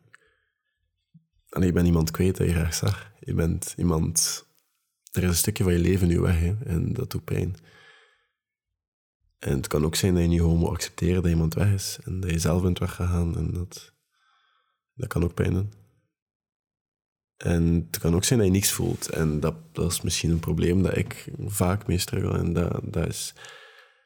en 1.55 1.67
je 1.67 1.73
bent 1.73 1.87
iemand 1.87 2.11
kwijt 2.11 2.37
dat 2.37 2.47
je 2.47 2.53
graag 2.53 2.75
zag. 2.75 3.13
Je 3.21 3.35
bent 3.35 3.75
iemand... 3.77 4.47
Er 5.13 5.23
is 5.23 5.29
een 5.29 5.35
stukje 5.35 5.65
van 5.65 5.73
je 5.73 5.79
leven 5.79 6.09
nu 6.09 6.21
weg, 6.21 6.39
hè, 6.39 6.55
en 6.65 6.93
dat 6.93 7.11
doet 7.11 7.25
pijn. 7.25 7.57
En 9.39 9.57
het 9.57 9.67
kan 9.67 9.85
ook 9.85 9.95
zijn 9.95 10.15
dat 10.15 10.23
je 10.23 10.29
niet 10.29 10.41
gewoon 10.41 10.59
moet 10.59 10.71
accepteren 10.71 11.23
dat 11.23 11.31
iemand 11.31 11.55
weg 11.55 11.73
is. 11.73 11.99
En 12.05 12.21
dat 12.21 12.31
je 12.31 12.39
zelf 12.39 12.63
bent 12.63 12.79
weggegaan. 12.79 13.37
En 13.37 13.53
dat, 13.53 13.93
dat 14.95 15.09
kan 15.09 15.25
ook 15.25 15.35
pijn 15.35 15.53
doen. 15.53 15.73
En 17.37 17.87
het 17.91 17.99
kan 17.99 18.15
ook 18.15 18.25
zijn 18.25 18.39
dat 18.39 18.49
je 18.49 18.55
niks 18.55 18.73
voelt. 18.73 19.09
En 19.09 19.41
dat, 19.41 19.75
dat 19.75 19.93
is 19.93 20.01
misschien 20.01 20.31
een 20.31 20.41
probleem 20.41 20.83
dat 20.83 20.97
ik 20.97 21.33
vaak 21.39 21.87
mee 21.87 21.99
struggle. 21.99 22.39
En 22.39 22.53
dat, 22.53 22.81
dat, 22.83 23.07
is, 23.07 23.33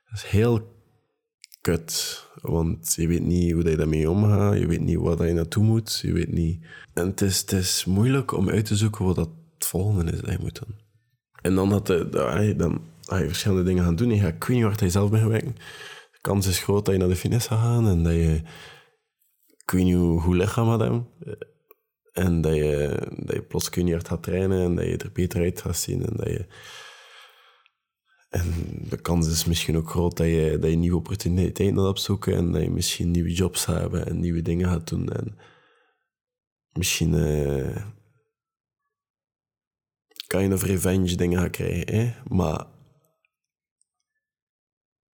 dat 0.04 0.18
is 0.18 0.24
heel 0.24 0.77
Want 2.40 2.94
je 2.94 3.06
weet 3.06 3.24
niet 3.24 3.52
hoe 3.52 3.70
je 3.70 3.76
daarmee 3.76 4.10
omgaat. 4.10 4.58
Je 4.58 4.66
weet 4.66 4.80
niet 4.80 4.98
waar 4.98 5.26
je 5.26 5.32
naartoe 5.32 5.64
moet. 5.64 5.98
Je 6.02 6.12
weet 6.12 6.32
niet... 6.32 6.64
En 6.94 7.06
het 7.06 7.20
is, 7.20 7.40
het 7.40 7.52
is 7.52 7.84
moeilijk 7.84 8.32
om 8.32 8.48
uit 8.48 8.64
te 8.64 8.76
zoeken 8.76 9.04
wat 9.04 9.16
dat 9.16 9.30
volgende 9.58 10.12
is 10.12 10.20
je 10.20 10.36
moet 10.40 10.64
doen. 10.64 10.76
En 11.42 11.54
dan, 11.54 11.82
je, 12.42 12.54
dan 12.56 12.80
ga 13.00 13.16
je 13.16 13.26
verschillende 13.26 13.62
dingen 13.62 13.84
gaan 13.84 13.96
doen. 13.96 14.10
Je 14.10 14.20
gaat, 14.20 14.34
ik 14.34 14.48
niet 14.48 14.62
waar 14.62 14.82
je 14.82 14.90
zelf 14.90 15.10
bent 15.10 15.28
werken. 15.28 15.54
De 16.12 16.18
kans 16.20 16.46
is 16.46 16.58
groot 16.58 16.84
dat 16.84 16.94
je 16.94 17.00
naar 17.00 17.08
de 17.08 17.16
finesse 17.16 17.48
gaat 17.48 17.58
gaan 17.58 17.88
en 17.88 18.02
dat 18.02 18.12
je... 18.12 18.42
Ik 19.46 19.80
hoe, 19.80 20.20
hoe 20.20 20.36
lichaam 20.36 20.68
had 20.68 20.80
hem. 20.80 21.06
En 22.12 22.40
dat 22.40 22.54
je, 22.54 23.00
dat 23.16 23.34
je 23.34 23.42
plots 23.42 23.70
kun 23.70 23.86
je 23.86 23.92
hard 23.92 24.08
gaat 24.08 24.22
trainen 24.22 24.64
en 24.64 24.74
dat 24.74 24.84
je 24.84 24.96
er 24.96 25.12
beter 25.12 25.40
uit 25.40 25.60
gaat 25.60 25.76
zien 25.76 26.06
en 26.06 26.16
dat 26.16 26.28
je 26.28 26.46
en 28.28 28.52
de 28.88 29.00
kans 29.00 29.28
is 29.28 29.44
misschien 29.44 29.76
ook 29.76 29.90
groot 29.90 30.16
dat 30.16 30.26
je, 30.26 30.58
dat 30.60 30.70
je 30.70 30.76
nieuwe 30.76 30.96
opportuniteiten 30.96 31.76
gaat 31.76 31.88
opzoeken 31.88 32.34
en 32.34 32.52
dat 32.52 32.62
je 32.62 32.70
misschien 32.70 33.10
nieuwe 33.10 33.32
jobs 33.32 33.66
hebben 33.66 34.06
en 34.06 34.20
nieuwe 34.20 34.42
dingen 34.42 34.68
gaat 34.68 34.88
doen. 34.88 35.08
En 35.12 35.38
misschien 36.72 37.12
uh, 37.12 37.86
kind 40.26 40.52
of 40.52 40.62
revenge 40.62 41.16
dingen 41.16 41.38
gaan 41.38 41.50
krijgen. 41.50 41.94
Hè? 41.94 42.14
Maar 42.28 42.66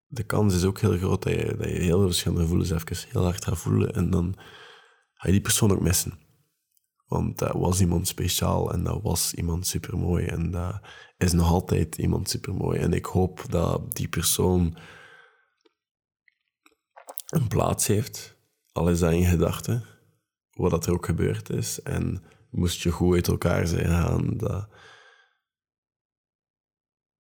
de 0.06 0.24
kans 0.24 0.54
is 0.54 0.64
ook 0.64 0.80
heel 0.80 0.96
groot 0.96 1.22
dat 1.22 1.32
je, 1.32 1.54
dat 1.56 1.68
je 1.68 1.78
heel 1.78 2.00
verschillende 2.02 2.42
gevoelens 2.42 2.70
even 2.70 3.08
heel 3.10 3.22
hard 3.22 3.44
gaat 3.44 3.58
voelen 3.58 3.94
en 3.94 4.10
dan 4.10 4.34
ga 5.14 5.26
je 5.26 5.32
die 5.32 5.40
persoon 5.40 5.72
ook 5.72 5.80
missen. 5.80 6.23
Want 7.06 7.38
dat 7.38 7.52
was 7.52 7.80
iemand 7.80 8.08
speciaal 8.08 8.72
en 8.72 8.84
dat 8.84 9.02
was 9.02 9.34
iemand 9.34 9.66
supermooi. 9.66 10.26
En 10.26 10.50
dat 10.50 10.80
is 11.16 11.32
nog 11.32 11.50
altijd 11.50 11.98
iemand 11.98 12.30
supermooi. 12.30 12.78
En 12.78 12.92
ik 12.92 13.04
hoop 13.04 13.44
dat 13.48 13.94
die 13.94 14.08
persoon 14.08 14.76
een 17.26 17.48
plaats 17.48 17.86
heeft, 17.86 18.36
al 18.72 18.88
is 18.88 18.98
dat 18.98 19.12
in 19.12 19.24
gedachten, 19.24 19.84
wat 20.50 20.70
dat 20.70 20.86
er 20.86 20.92
ook 20.92 21.06
gebeurd 21.06 21.50
is. 21.50 21.82
En 21.82 22.22
moest 22.50 22.80
je 22.80 22.90
goed 22.90 23.14
uit 23.14 23.28
elkaar 23.28 23.66
zijn 23.66 23.86
gaan, 23.86 24.36
dat... 24.36 24.68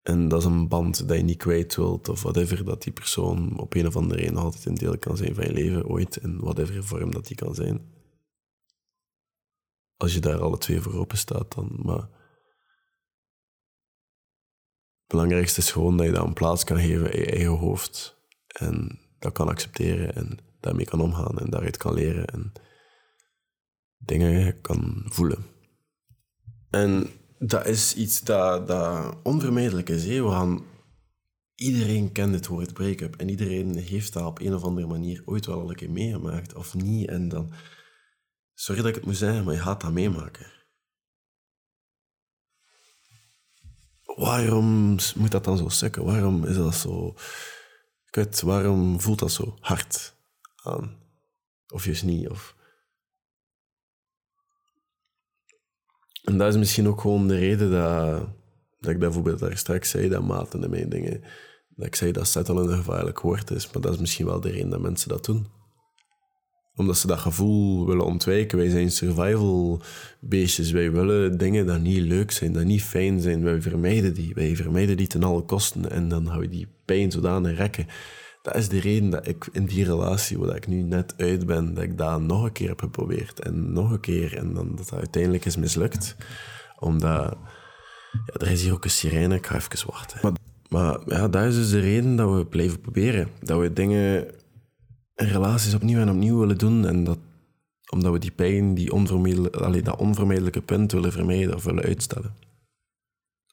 En 0.02 0.28
dat 0.28 0.40
is 0.40 0.44
een 0.44 0.68
band 0.68 1.08
dat 1.08 1.16
je 1.16 1.22
niet 1.22 1.36
kwijt 1.36 1.76
wilt, 1.76 2.08
of 2.08 2.22
whatever, 2.22 2.64
dat 2.64 2.82
die 2.82 2.92
persoon 2.92 3.58
op 3.58 3.74
een 3.74 3.86
of 3.86 3.96
andere 3.96 4.20
reden 4.20 4.36
altijd 4.36 4.64
een 4.64 4.74
deel 4.74 4.98
kan 4.98 5.16
zijn 5.16 5.34
van 5.34 5.44
je 5.44 5.52
leven, 5.52 5.86
ooit, 5.86 6.16
in 6.16 6.40
whatever 6.40 6.84
vorm 6.84 7.10
dat 7.10 7.26
die 7.26 7.36
kan 7.36 7.54
zijn 7.54 8.01
als 10.02 10.14
je 10.14 10.20
daar 10.20 10.40
alle 10.40 10.58
twee 10.58 10.80
voor 10.80 10.94
open 10.94 11.18
staat 11.18 11.54
dan. 11.54 11.78
Maar 11.82 12.08
het 15.00 15.06
belangrijkste 15.06 15.60
is 15.60 15.70
gewoon 15.70 15.96
dat 15.96 16.06
je 16.06 16.12
dat 16.12 16.26
een 16.26 16.32
plaats 16.32 16.64
kan 16.64 16.78
geven 16.78 17.12
in 17.12 17.20
je 17.20 17.30
eigen 17.30 17.58
hoofd. 17.58 18.16
En 18.46 19.00
dat 19.18 19.32
kan 19.32 19.48
accepteren 19.48 20.14
en 20.14 20.38
daarmee 20.60 20.84
kan 20.84 21.00
omgaan 21.00 21.38
en 21.38 21.50
daaruit 21.50 21.76
kan 21.76 21.94
leren 21.94 22.26
en 22.26 22.52
dingen 23.96 24.60
kan 24.60 25.02
voelen. 25.04 25.44
En 26.70 27.06
dat 27.38 27.66
is 27.66 27.94
iets 27.94 28.20
dat, 28.20 28.66
dat 28.66 29.16
onvermijdelijk 29.22 29.88
is. 29.88 30.04
Gaan, 30.04 30.64
iedereen 31.54 32.12
kent 32.12 32.34
het 32.34 32.46
woord 32.46 32.72
break-up 32.72 33.16
en 33.16 33.28
iedereen 33.28 33.76
heeft 33.76 34.12
dat 34.12 34.26
op 34.26 34.40
een 34.40 34.54
of 34.54 34.62
andere 34.62 34.86
manier 34.86 35.22
ooit 35.24 35.46
wel 35.46 35.70
een 35.70 35.76
keer 35.76 35.90
meegemaakt 35.90 36.54
of 36.54 36.74
niet. 36.74 37.08
En 37.08 37.28
dan 37.28 37.52
Sorry 38.54 38.80
dat 38.80 38.90
ik 38.90 38.94
het 38.94 39.04
moet 39.04 39.16
zeggen, 39.16 39.44
maar 39.44 39.54
je 39.54 39.60
gaat 39.60 39.80
dat 39.80 39.92
meemaken. 39.92 40.62
waarom 44.16 44.96
moet 45.14 45.30
dat 45.30 45.44
dan 45.44 45.58
zo 45.58 45.68
sukken? 45.68 46.04
Waarom 46.04 46.44
is 46.44 46.56
dat 46.56 46.74
zo... 46.74 47.14
Weet, 48.10 48.40
waarom 48.40 49.00
voelt 49.00 49.18
dat 49.18 49.32
zo 49.32 49.56
hard 49.60 50.14
aan? 50.62 51.00
Of 51.68 51.84
juist 51.84 52.04
niet, 52.04 52.28
of... 52.28 52.56
En 56.24 56.38
dat 56.38 56.48
is 56.48 56.58
misschien 56.58 56.88
ook 56.88 57.00
gewoon 57.00 57.28
de 57.28 57.38
reden 57.38 57.70
dat, 57.70 58.28
dat 58.78 58.90
ik 58.90 58.98
bijvoorbeeld 58.98 59.38
daar 59.38 59.56
straks 59.56 59.90
zei, 59.90 60.08
dat 60.08 60.22
maten 60.22 60.64
en 60.64 60.70
mijn 60.70 60.88
dingen, 60.88 61.24
dat 61.68 61.86
ik 61.86 61.94
zei 61.94 62.12
dat 62.12 62.26
settelen 62.26 62.68
een 62.68 62.76
gevaarlijk 62.76 63.20
woord 63.20 63.50
is, 63.50 63.70
maar 63.70 63.82
dat 63.82 63.92
is 63.92 64.00
misschien 64.00 64.26
wel 64.26 64.40
de 64.40 64.50
reden 64.50 64.70
dat 64.70 64.80
mensen 64.80 65.08
dat 65.08 65.24
doen 65.24 65.61
omdat 66.76 66.96
ze 66.96 67.06
dat 67.06 67.18
gevoel 67.18 67.86
willen 67.86 68.04
ontwijken. 68.04 68.58
Wij 68.58 68.68
zijn 68.68 68.90
survival 68.90 69.82
beestjes. 70.20 70.70
Wij 70.70 70.92
willen 70.92 71.38
dingen 71.38 71.66
dat 71.66 71.80
niet 71.80 72.02
leuk 72.02 72.30
zijn, 72.30 72.52
dat 72.52 72.64
niet 72.64 72.82
fijn 72.82 73.20
zijn. 73.20 73.42
Wij 73.42 73.62
vermijden 73.62 74.14
die. 74.14 74.34
Wij 74.34 74.56
vermijden 74.56 74.96
die 74.96 75.06
ten 75.06 75.22
alle 75.22 75.42
kosten. 75.42 75.90
En 75.90 76.08
dan 76.08 76.26
hou 76.26 76.42
je 76.42 76.48
die 76.48 76.68
pijn 76.84 77.10
zodanig 77.10 77.56
rekken. 77.56 77.86
Dat 78.42 78.56
is 78.56 78.68
de 78.68 78.80
reden 78.80 79.10
dat 79.10 79.28
ik 79.28 79.48
in 79.52 79.64
die 79.64 79.84
relatie, 79.84 80.38
waar 80.38 80.56
ik 80.56 80.66
nu 80.66 80.82
net 80.82 81.14
uit 81.16 81.46
ben, 81.46 81.74
dat 81.74 81.84
ik 81.84 81.98
dat 81.98 82.20
nog 82.20 82.44
een 82.44 82.52
keer 82.52 82.68
heb 82.68 82.80
geprobeerd. 82.80 83.40
En 83.40 83.72
nog 83.72 83.90
een 83.90 84.00
keer. 84.00 84.36
En 84.36 84.54
dan 84.54 84.68
dat 84.76 84.88
dat 84.88 84.98
uiteindelijk 84.98 85.44
is 85.44 85.56
mislukt. 85.56 86.16
Omdat... 86.78 87.36
Ja, 88.12 88.34
er 88.34 88.50
is 88.50 88.62
hier 88.62 88.72
ook 88.72 88.84
een 88.84 88.90
sirene. 88.90 89.34
Ik 89.34 89.46
ga 89.46 89.54
even 89.54 89.90
wachten. 89.90 90.18
Maar, 90.22 90.32
maar 90.68 91.00
ja, 91.06 91.28
dat 91.28 91.44
is 91.44 91.54
dus 91.54 91.70
de 91.70 91.80
reden 91.80 92.16
dat 92.16 92.34
we 92.34 92.46
blijven 92.46 92.80
proberen. 92.80 93.28
Dat 93.40 93.60
we 93.60 93.72
dingen 93.72 94.26
relaties 95.14 95.74
opnieuw 95.74 96.00
en 96.00 96.10
opnieuw 96.10 96.38
willen 96.38 96.58
doen. 96.58 96.86
En 96.86 97.04
dat, 97.04 97.18
omdat 97.90 98.12
we 98.12 98.18
die 98.18 98.30
pijn, 98.30 98.74
die 98.74 98.92
onvermijdelijke, 98.92 99.82
dat 99.82 99.96
onvermijdelijke 99.96 100.62
punt 100.62 100.92
willen 100.92 101.12
vermijden 101.12 101.54
of 101.54 101.64
willen 101.64 101.84
uitstellen. 101.84 102.34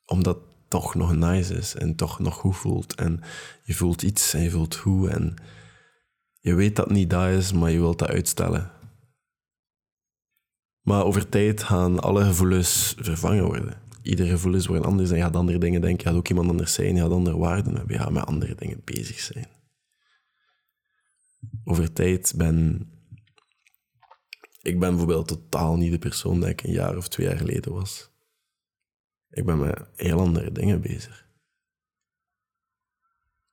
Omdat 0.06 0.36
het 0.36 0.44
toch 0.68 0.96
nog 0.96 1.16
nice 1.16 1.54
is 1.54 1.76
en 1.76 1.96
toch 1.96 2.20
nog 2.20 2.36
goed 2.36 2.58
voelt. 2.58 2.96
En 2.96 3.22
je 3.64 3.74
voelt 3.74 4.02
iets 4.02 4.34
en 4.34 4.42
je 4.42 4.52
voelt 4.52 4.76
hoe. 4.76 5.10
En 5.10 5.36
je 6.40 6.54
weet 6.54 6.76
dat 6.76 6.86
het 6.86 6.96
niet 6.96 7.10
daar 7.10 7.32
is, 7.32 7.54
maar 7.54 7.72
je 7.72 7.80
wilt 7.80 8.00
dat 8.00 8.10
uitstellen. 8.10 8.72
Maar 10.82 11.04
over 11.04 11.30
tijd 11.30 11.64
gaan 11.64 12.00
alle 12.00 12.24
gevoelens 12.24 12.96
vervangen 13.00 13.46
worden. 13.46 13.82
Ieder 14.02 14.28
gevoel 14.28 14.54
is 14.54 14.68
worden 14.68 14.86
anders 14.86 15.10
en 15.10 15.16
je 15.16 15.22
gaat 15.22 15.36
andere 15.36 15.58
dingen 15.58 15.82
denken. 15.82 16.04
Je 16.04 16.10
gaat 16.10 16.18
ook 16.18 16.30
iemand 16.30 16.50
anders 16.50 16.74
zijn, 16.74 16.96
je 16.96 17.02
gaat 17.02 17.12
andere 17.12 17.38
waarden 17.38 17.76
hebben. 17.76 17.96
Je 17.96 18.02
gaat 18.02 18.12
met 18.12 18.26
andere 18.26 18.56
dingen 18.56 18.82
bezig 18.84 19.20
zijn 19.20 19.59
over 21.70 21.94
tijd 21.94 22.34
ben... 22.36 22.88
Ik 24.62 24.80
ben 24.80 24.90
bijvoorbeeld 24.90 25.28
totaal 25.28 25.78
niet 25.78 25.92
de 25.92 26.00
persoon 26.00 26.40
dat 26.40 26.50
ik 26.50 26.64
een 26.64 26.72
jaar 26.72 26.98
of 26.98 27.08
twee 27.08 27.28
jaar 27.28 27.38
geleden 27.38 27.74
was. 27.74 28.12
Ik 29.30 29.46
ben 29.46 29.60
met 29.60 29.90
heel 29.96 30.20
andere 30.20 30.52
dingen 30.52 30.82
bezig. 30.82 31.28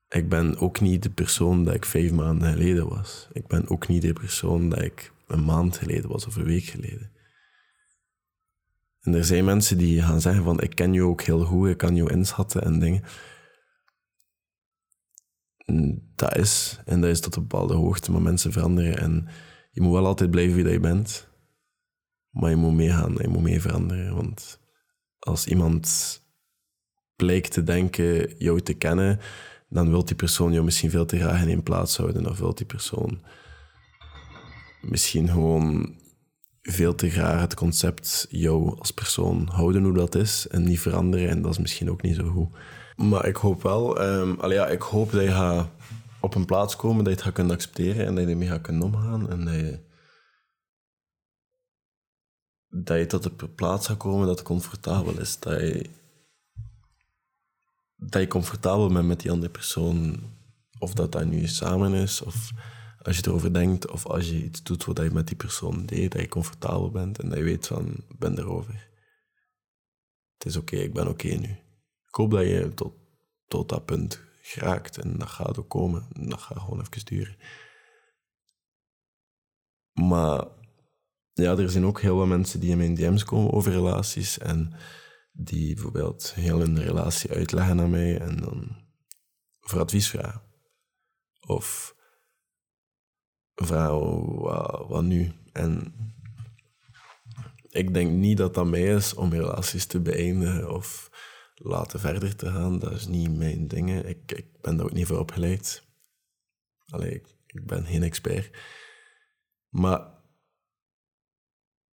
Ik 0.08 0.28
ben 0.28 0.58
ook 0.58 0.80
niet 0.80 1.02
de 1.02 1.10
persoon 1.10 1.64
dat 1.64 1.74
ik 1.74 1.84
vijf 1.84 2.12
maanden 2.12 2.52
geleden 2.52 2.88
was. 2.88 3.28
Ik 3.32 3.46
ben 3.46 3.68
ook 3.68 3.88
niet 3.88 4.02
de 4.02 4.12
persoon 4.12 4.68
dat 4.68 4.82
ik 4.82 5.12
een 5.26 5.44
maand 5.44 5.76
geleden 5.76 6.10
was 6.10 6.26
of 6.26 6.36
een 6.36 6.44
week 6.44 6.64
geleden. 6.64 7.12
En 9.00 9.14
er 9.14 9.24
zijn 9.24 9.44
mensen 9.44 9.78
die 9.78 10.02
gaan 10.02 10.20
zeggen 10.20 10.44
van 10.44 10.60
ik 10.60 10.74
ken 10.74 10.92
je 10.92 11.02
ook 11.02 11.22
heel 11.22 11.44
goed, 11.44 11.68
ik 11.68 11.76
kan 11.76 11.96
je 11.96 12.10
inschatten 12.10 12.62
en 12.62 12.78
dingen 12.78 13.04
dat 16.14 16.36
is. 16.36 16.80
En 16.84 17.00
dat 17.00 17.10
is 17.10 17.20
tot 17.20 17.36
een 17.36 17.46
bepaalde 17.46 17.74
hoogte, 17.74 18.12
maar 18.12 18.22
mensen 18.22 18.52
veranderen. 18.52 18.98
En 18.98 19.28
je 19.70 19.80
moet 19.80 19.92
wel 19.92 20.06
altijd 20.06 20.30
blijven 20.30 20.54
wie 20.54 20.64
dat 20.64 20.72
je 20.72 20.80
bent. 20.80 21.28
Maar 22.30 22.50
je 22.50 22.56
moet 22.56 22.74
meegaan, 22.74 23.14
je 23.20 23.28
moet 23.28 23.42
mee 23.42 23.60
veranderen. 23.60 24.14
Want 24.14 24.60
als 25.18 25.46
iemand 25.46 26.20
blijkt 27.16 27.52
te 27.52 27.62
denken 27.62 28.34
jou 28.38 28.60
te 28.60 28.74
kennen, 28.74 29.20
dan 29.68 29.90
wil 29.90 30.04
die 30.04 30.16
persoon 30.16 30.52
jou 30.52 30.64
misschien 30.64 30.90
veel 30.90 31.06
te 31.06 31.18
graag 31.18 31.42
in 31.42 31.48
één 31.48 31.62
plaats 31.62 31.96
houden. 31.96 32.28
Of 32.28 32.38
wil 32.38 32.54
die 32.54 32.66
persoon 32.66 33.22
misschien 34.80 35.28
gewoon 35.28 35.94
veel 36.62 36.94
te 36.94 37.10
graag 37.10 37.40
het 37.40 37.54
concept 37.54 38.26
jou 38.30 38.78
als 38.78 38.90
persoon 38.90 39.48
houden 39.52 39.82
hoe 39.82 39.94
dat 39.94 40.14
is 40.14 40.48
en 40.48 40.64
niet 40.64 40.80
veranderen. 40.80 41.28
En 41.28 41.42
dat 41.42 41.52
is 41.52 41.58
misschien 41.58 41.90
ook 41.90 42.02
niet 42.02 42.16
zo 42.16 42.28
goed. 42.28 42.48
Maar 42.96 43.26
ik 43.26 43.36
hoop 43.36 43.62
wel, 43.62 44.02
um, 44.02 44.50
ja, 44.50 44.66
ik 44.66 44.82
hoop 44.82 45.10
dat 45.10 45.22
je 45.22 45.30
gaat 45.30 45.68
op 46.20 46.34
een 46.34 46.44
plaats 46.44 46.76
komen, 46.76 47.04
dat 47.04 47.06
je 47.06 47.12
het 47.12 47.22
gaat 47.22 47.32
kunnen 47.32 47.54
accepteren 47.54 48.06
en 48.06 48.14
dat 48.14 48.24
je 48.24 48.30
ermee 48.30 48.48
gaat 48.48 48.60
kunnen 48.60 48.82
omgaan. 48.82 49.30
En 49.30 49.44
dat 49.44 49.54
je, 49.54 49.80
dat 53.06 53.22
tot 53.22 53.42
een 53.42 53.54
plaats 53.54 53.86
gaat 53.86 53.96
komen 53.96 54.26
dat 54.26 54.42
comfortabel 54.42 55.20
is. 55.20 55.38
Dat 55.38 55.60
je, 55.60 55.90
dat 57.96 58.20
je 58.20 58.28
comfortabel 58.28 58.92
bent 58.92 59.06
met 59.06 59.20
die 59.20 59.30
andere 59.30 59.52
persoon. 59.52 60.20
Of 60.78 60.94
dat 60.94 61.12
dat 61.12 61.24
nu 61.24 61.46
samen 61.46 61.94
is, 61.94 62.22
of 62.22 62.50
als 63.02 63.16
je 63.16 63.22
erover 63.26 63.52
denkt, 63.52 63.90
of 63.90 64.06
als 64.06 64.28
je 64.28 64.44
iets 64.44 64.62
doet 64.62 64.84
wat 64.84 64.98
je 64.98 65.10
met 65.10 65.26
die 65.26 65.36
persoon 65.36 65.86
deed, 65.86 66.12
dat 66.12 66.20
je 66.20 66.28
comfortabel 66.28 66.90
bent 66.90 67.18
en 67.18 67.28
dat 67.28 67.38
je 67.38 67.44
weet 67.44 67.66
van, 67.66 68.04
ben 68.18 68.38
erover. 68.38 68.88
Het 70.38 70.46
is 70.46 70.56
oké, 70.56 70.76
ik 70.76 70.92
ben 70.92 71.08
oké 71.08 71.28
nu 71.28 71.64
hoop 72.16 72.30
dat 72.30 72.46
je 72.46 72.72
tot, 72.74 72.94
tot 73.46 73.68
dat 73.68 73.84
punt 73.84 74.20
geraakt. 74.40 74.98
En 74.98 75.18
dat 75.18 75.28
gaat 75.28 75.58
ook 75.58 75.68
komen. 75.68 76.06
En 76.12 76.28
dat 76.28 76.40
gaat 76.40 76.58
gewoon 76.58 76.80
even 76.80 77.04
duren. 77.04 77.36
Maar 79.92 80.46
ja, 81.32 81.56
er 81.56 81.70
zijn 81.70 81.84
ook 81.84 82.00
heel 82.00 82.16
wat 82.16 82.26
mensen 82.26 82.60
die 82.60 82.70
in 82.70 82.76
mijn 82.76 82.94
DM's 82.94 83.24
komen 83.24 83.52
over 83.52 83.72
relaties. 83.72 84.38
En 84.38 84.72
die 85.32 85.74
bijvoorbeeld 85.74 86.34
heel 86.34 86.58
hun 86.58 86.82
relatie 86.82 87.30
uitleggen 87.30 87.80
aan 87.80 87.90
mij 87.90 88.20
en 88.20 88.36
dan 88.36 88.84
voor 89.60 89.80
advies 89.80 90.08
vragen. 90.08 90.42
Of 91.46 91.94
vragen 93.54 94.34
wat, 94.40 94.88
wat 94.88 95.02
nu? 95.02 95.32
En 95.52 95.94
ik 97.68 97.94
denk 97.94 98.10
niet 98.10 98.36
dat 98.36 98.54
dat 98.54 98.66
mij 98.66 98.82
is 98.82 99.14
om 99.14 99.32
relaties 99.32 99.86
te 99.86 100.00
beëindigen 100.00 100.70
of 100.70 101.10
laten 101.58 102.00
verder 102.00 102.36
te 102.36 102.50
gaan. 102.50 102.78
Dat 102.78 102.92
is 102.92 103.06
niet 103.06 103.36
mijn 103.36 103.68
ding. 103.68 104.04
Ik, 104.04 104.32
ik 104.32 104.60
ben 104.60 104.76
daar 104.76 104.86
ook 104.86 104.92
niet 104.92 105.06
voor 105.06 105.18
opgeleid. 105.18 105.84
Allee, 106.86 107.22
ik, 107.46 107.66
ben 107.66 107.86
geen 107.86 108.02
expert. 108.02 108.58
Maar 109.68 110.14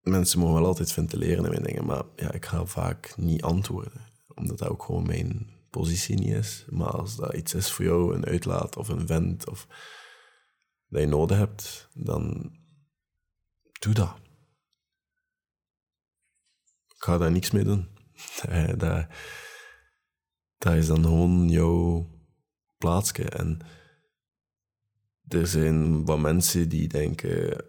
mensen 0.00 0.38
mogen 0.38 0.54
wel 0.54 0.66
altijd 0.66 0.92
ventileren 0.92 1.44
in 1.44 1.50
mijn 1.50 1.62
dingen. 1.62 1.84
Maar 1.84 2.04
ja, 2.16 2.32
ik 2.32 2.44
ga 2.44 2.64
vaak 2.64 3.16
niet 3.16 3.42
antwoorden. 3.42 4.10
Omdat 4.34 4.58
dat 4.58 4.68
ook 4.68 4.82
gewoon 4.82 5.06
mijn 5.06 5.50
positie 5.70 6.18
niet 6.18 6.34
is. 6.34 6.64
Maar 6.68 6.90
als 6.90 7.16
dat 7.16 7.34
iets 7.34 7.54
is 7.54 7.72
voor 7.72 7.84
jou, 7.84 8.14
een 8.14 8.24
uitlaat 8.24 8.76
of 8.76 8.88
een 8.88 9.06
vent, 9.06 9.48
of 9.48 9.66
dat 10.86 11.00
je 11.00 11.06
nodig 11.06 11.36
hebt, 11.36 11.88
dan 11.92 12.52
doe 13.80 13.94
dat. 13.94 14.16
Ik 16.94 17.08
ga 17.08 17.18
daar 17.18 17.30
niks 17.30 17.50
mee 17.50 17.64
doen. 17.64 17.88
dat, 18.76 19.06
dat 20.62 20.74
is 20.74 20.86
dan 20.86 21.02
gewoon 21.02 21.48
jouw 21.48 22.10
plaatsje. 22.76 23.24
En 23.24 23.60
er 25.28 25.46
zijn 25.46 26.04
wat 26.04 26.18
mensen 26.18 26.68
die 26.68 26.88
denken 26.88 27.64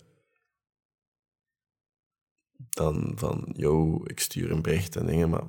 dan 2.70 3.14
van, 3.16 3.54
yo, 3.56 4.02
ik 4.06 4.20
stuur 4.20 4.52
een 4.52 4.62
bericht 4.62 4.96
en 4.96 5.06
dingen, 5.06 5.30
maar 5.30 5.48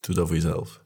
doe 0.00 0.14
dat 0.14 0.26
voor 0.26 0.36
jezelf. 0.36 0.84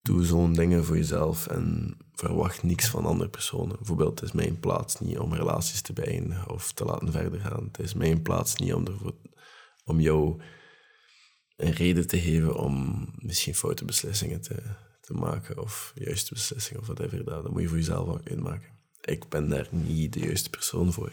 Doe 0.00 0.24
zo'n 0.24 0.52
dingen 0.52 0.84
voor 0.84 0.96
jezelf 0.96 1.46
en 1.46 1.96
verwacht 2.12 2.62
niks 2.62 2.88
van 2.88 3.04
andere 3.04 3.30
personen. 3.30 3.76
Bijvoorbeeld, 3.76 4.20
het 4.20 4.28
is 4.28 4.34
mijn 4.34 4.60
plaats 4.60 5.00
niet 5.00 5.18
om 5.18 5.34
relaties 5.34 5.82
te 5.82 5.92
beëindigen 5.92 6.50
of 6.50 6.72
te 6.72 6.84
laten 6.84 7.12
verder 7.12 7.40
gaan. 7.40 7.64
Het 7.64 7.78
is 7.78 7.94
mijn 7.94 8.22
plaats 8.22 8.54
niet 8.56 8.74
om, 8.74 8.86
ervoor, 8.86 9.14
om 9.84 10.00
jou 10.00 10.42
een 11.62 11.72
reden 11.72 12.06
te 12.06 12.20
geven 12.20 12.56
om 12.56 13.06
misschien 13.18 13.54
foute 13.54 13.84
beslissingen 13.84 14.40
te, 14.40 14.62
te 15.00 15.14
maken 15.14 15.58
of 15.58 15.92
juiste 15.94 16.34
beslissingen 16.34 16.80
of 16.80 16.86
whatever. 16.86 17.24
Dat, 17.24 17.42
dat 17.42 17.52
moet 17.52 17.62
je 17.62 17.68
voor 17.68 17.76
jezelf 17.76 18.08
ook 18.08 18.28
uitmaken. 18.28 18.70
Ik 19.00 19.28
ben 19.28 19.48
daar 19.48 19.68
niet 19.70 20.12
de 20.12 20.20
juiste 20.20 20.50
persoon 20.50 20.92
voor. 20.92 21.12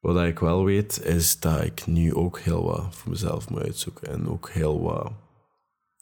Wat 0.00 0.24
ik 0.24 0.38
wel 0.38 0.64
weet, 0.64 1.04
is 1.04 1.40
dat 1.40 1.64
ik 1.64 1.86
nu 1.86 2.14
ook 2.14 2.38
heel 2.38 2.64
wat 2.64 2.94
voor 2.94 3.10
mezelf 3.10 3.50
moet 3.50 3.62
uitzoeken 3.62 4.08
en 4.08 4.28
ook 4.28 4.50
heel 4.50 4.80
wat 4.80 5.12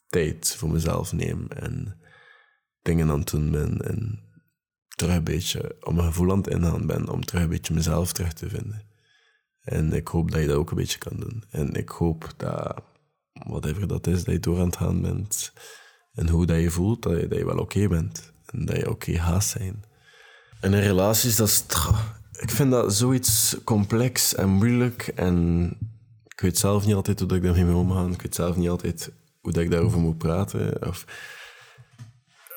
tijd 0.07 0.55
voor 0.55 0.69
mezelf 0.69 1.13
neem 1.13 1.47
en 1.47 2.01
dingen 2.81 3.09
aan 3.09 3.19
het 3.19 3.29
doen 3.29 3.51
ben 3.51 3.81
en 3.81 4.29
terug 4.95 5.15
een 5.15 5.23
beetje 5.23 5.75
om 5.83 5.95
mijn 5.95 6.07
gevoel 6.07 6.31
aan 6.31 6.37
het 6.37 6.47
inhalen 6.47 6.87
ben, 6.87 7.09
om 7.09 7.25
terug 7.25 7.43
een 7.43 7.49
beetje 7.49 7.73
mezelf 7.73 8.13
terug 8.13 8.33
te 8.33 8.49
vinden. 8.49 8.90
En 9.61 9.93
ik 9.93 10.07
hoop 10.07 10.31
dat 10.31 10.41
je 10.41 10.47
dat 10.47 10.55
ook 10.55 10.69
een 10.69 10.77
beetje 10.77 10.97
kan 10.97 11.17
doen. 11.19 11.43
En 11.49 11.73
ik 11.73 11.89
hoop 11.89 12.33
dat, 12.37 12.83
whatever 13.33 13.87
dat 13.87 14.07
is, 14.07 14.23
dat 14.23 14.33
je 14.33 14.39
door 14.39 14.59
aan 14.59 14.65
het 14.65 14.75
gaan 14.75 15.01
bent. 15.01 15.53
En 16.13 16.29
hoe 16.29 16.45
dat 16.45 16.59
je 16.59 16.71
voelt, 16.71 17.01
dat 17.01 17.19
je, 17.19 17.45
wel 17.45 17.57
oké 17.57 17.87
bent. 17.87 18.33
En 18.45 18.65
dat 18.65 18.75
je 18.75 18.89
oké 18.89 19.17
gaat 19.17 19.43
zijn. 19.43 19.83
En 20.61 20.73
in 20.73 20.81
relaties, 20.81 21.35
dat 21.35 21.47
is... 21.47 21.63
Ik 22.31 22.51
vind 22.51 22.71
dat 22.71 22.93
zoiets 22.93 23.57
complex 23.63 24.35
en 24.35 24.49
moeilijk. 24.49 25.07
En 25.07 25.65
ik 26.27 26.41
weet 26.41 26.57
zelf 26.57 26.85
niet 26.85 26.95
altijd 26.95 27.19
hoe 27.19 27.35
ik 27.35 27.43
daarmee 27.43 27.65
moet 27.65 27.75
omgaan. 27.75 28.11
Ik 28.11 28.21
weet 28.21 28.35
zelf 28.35 28.55
niet 28.55 28.69
altijd 28.69 29.11
hoe 29.41 29.53
ik 29.53 29.71
daarover 29.71 29.99
moet 29.99 30.17
praten. 30.17 30.87
Of... 30.87 31.05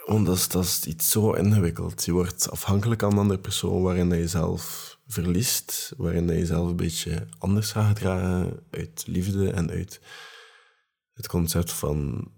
Want 0.06 0.26
dat 0.26 0.54
is, 0.54 0.84
iets 0.86 1.10
zo 1.10 1.32
ingewikkeld. 1.32 2.04
Je 2.04 2.12
wordt 2.12 2.50
afhankelijk 2.50 3.00
van 3.00 3.12
een 3.12 3.18
andere 3.18 3.40
persoon 3.40 3.82
waarin 3.82 4.08
je 4.08 4.28
zelf 4.28 4.93
verliest, 5.14 5.92
waarin 5.96 6.26
je 6.26 6.32
jezelf 6.32 6.68
een 6.68 6.76
beetje 6.76 7.26
anders 7.38 7.72
gaat 7.72 7.86
gedragen 7.86 8.66
uit 8.70 9.04
liefde 9.06 9.50
en 9.50 9.70
uit 9.70 10.00
het 11.12 11.28
concept 11.28 11.72
van 11.72 12.28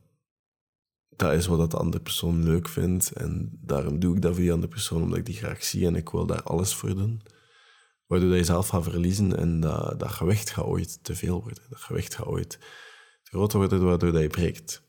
dat 1.17 1.33
is 1.33 1.47
wat 1.47 1.71
de 1.71 1.77
andere 1.77 2.03
persoon 2.03 2.45
leuk 2.45 2.69
vindt 2.69 3.12
en 3.12 3.59
daarom 3.61 3.99
doe 3.99 4.17
ik 4.17 4.23
dat 4.23 4.33
voor 4.33 4.41
die 4.41 4.53
andere 4.53 4.73
persoon 4.73 5.03
omdat 5.03 5.19
ik 5.19 5.27
die 5.27 5.35
graag 5.35 5.65
zie 5.65 5.87
en 5.87 5.97
ik 5.97 6.09
wil 6.09 6.27
daar 6.27 6.43
alles 6.43 6.75
voor 6.75 6.95
doen. 6.95 7.23
Waardoor 8.07 8.29
je 8.29 8.37
jezelf 8.37 8.69
gaat 8.69 8.85
verliezen 8.85 9.37
en 9.37 9.61
dat, 9.61 10.01
dat 10.01 10.11
gewicht 10.11 10.51
gaat 10.51 10.65
ooit 10.65 11.05
te 11.05 11.15
veel 11.15 11.43
worden. 11.43 11.62
Dat 11.69 11.81
gewicht 11.81 12.15
gaat 12.15 12.27
ooit 12.27 12.51
te 13.23 13.31
groot 13.31 13.53
worden 13.53 13.85
waardoor 13.85 14.21
je 14.21 14.29
breekt. 14.29 14.83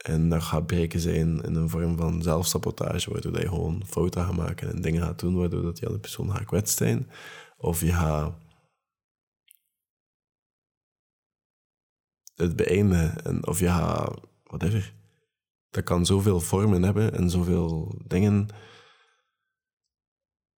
En 0.00 0.28
dat 0.28 0.42
gaat 0.42 0.66
breken 0.66 1.00
zijn 1.00 1.42
in 1.42 1.54
een 1.54 1.68
vorm 1.68 1.96
van 1.96 2.22
zelfsabotage, 2.22 3.10
waardoor 3.10 3.40
je 3.40 3.48
gewoon 3.48 3.82
fouten 3.86 4.24
gaat 4.24 4.36
maken 4.36 4.70
en 4.70 4.80
dingen 4.80 5.02
gaat 5.02 5.18
doen 5.18 5.36
waardoor 5.36 5.62
dat 5.62 5.74
die 5.74 5.84
andere 5.84 6.00
persoon 6.00 6.30
gaat 6.30 6.44
kwetst 6.44 6.76
zijn. 6.76 7.10
Of 7.56 7.80
je 7.80 7.92
gaat 7.92 8.34
het 12.34 12.56
beëindigen, 12.56 13.24
en 13.24 13.46
of 13.46 13.58
je 13.58 13.66
gaat, 13.66 14.20
whatever. 14.44 14.94
Dat 15.70 15.84
kan 15.84 16.06
zoveel 16.06 16.40
vormen 16.40 16.82
hebben 16.82 17.12
en 17.12 17.30
zoveel 17.30 17.94
dingen. 18.06 18.48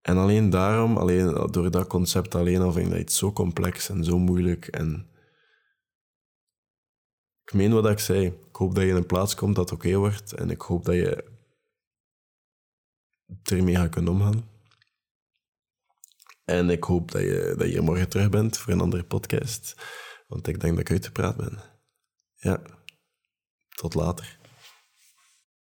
En 0.01 0.17
alleen 0.17 0.51
daarom, 0.51 0.97
alleen 0.97 1.51
door 1.51 1.71
dat 1.71 1.87
concept 1.87 2.35
alleen 2.35 2.61
al 2.61 2.73
vind 2.73 2.87
ik 2.87 2.93
dat 2.93 3.01
iets 3.01 3.19
zo 3.19 3.33
complex 3.33 3.89
en 3.89 4.05
zo 4.05 4.19
moeilijk 4.19 4.67
en 4.67 5.12
ik 7.45 7.53
meen 7.53 7.73
wat 7.73 7.91
ik 7.91 7.99
zei. 7.99 8.27
Ik 8.27 8.57
hoop 8.57 8.75
dat 8.75 8.85
je 8.85 8.91
in 8.91 8.97
een 8.97 9.07
plaats 9.07 9.35
komt 9.35 9.57
dat 9.57 9.73
oké 9.73 9.97
wordt. 9.97 10.33
En 10.33 10.51
ik 10.51 10.61
hoop 10.61 10.85
dat 10.85 10.95
je 10.95 11.31
ermee 13.43 13.77
gaat 13.77 13.91
kunnen 13.91 14.13
omgaan. 14.13 14.51
En 16.45 16.71
ik 16.71 16.85
hoop 16.85 17.11
dat 17.11 17.23
je, 17.23 17.55
dat 17.59 17.73
je 17.73 17.81
morgen 17.81 18.09
terug 18.09 18.29
bent 18.29 18.59
voor 18.59 18.73
een 18.73 18.81
andere 18.81 19.05
podcast. 19.05 19.75
Want 20.27 20.47
ik 20.47 20.61
denk 20.61 20.73
dat 20.73 20.83
ik 20.83 20.91
uitgepraat 20.91 21.37
ben. 21.37 21.59
Ja. 22.35 22.63
Tot 23.69 23.95
later. 23.95 24.39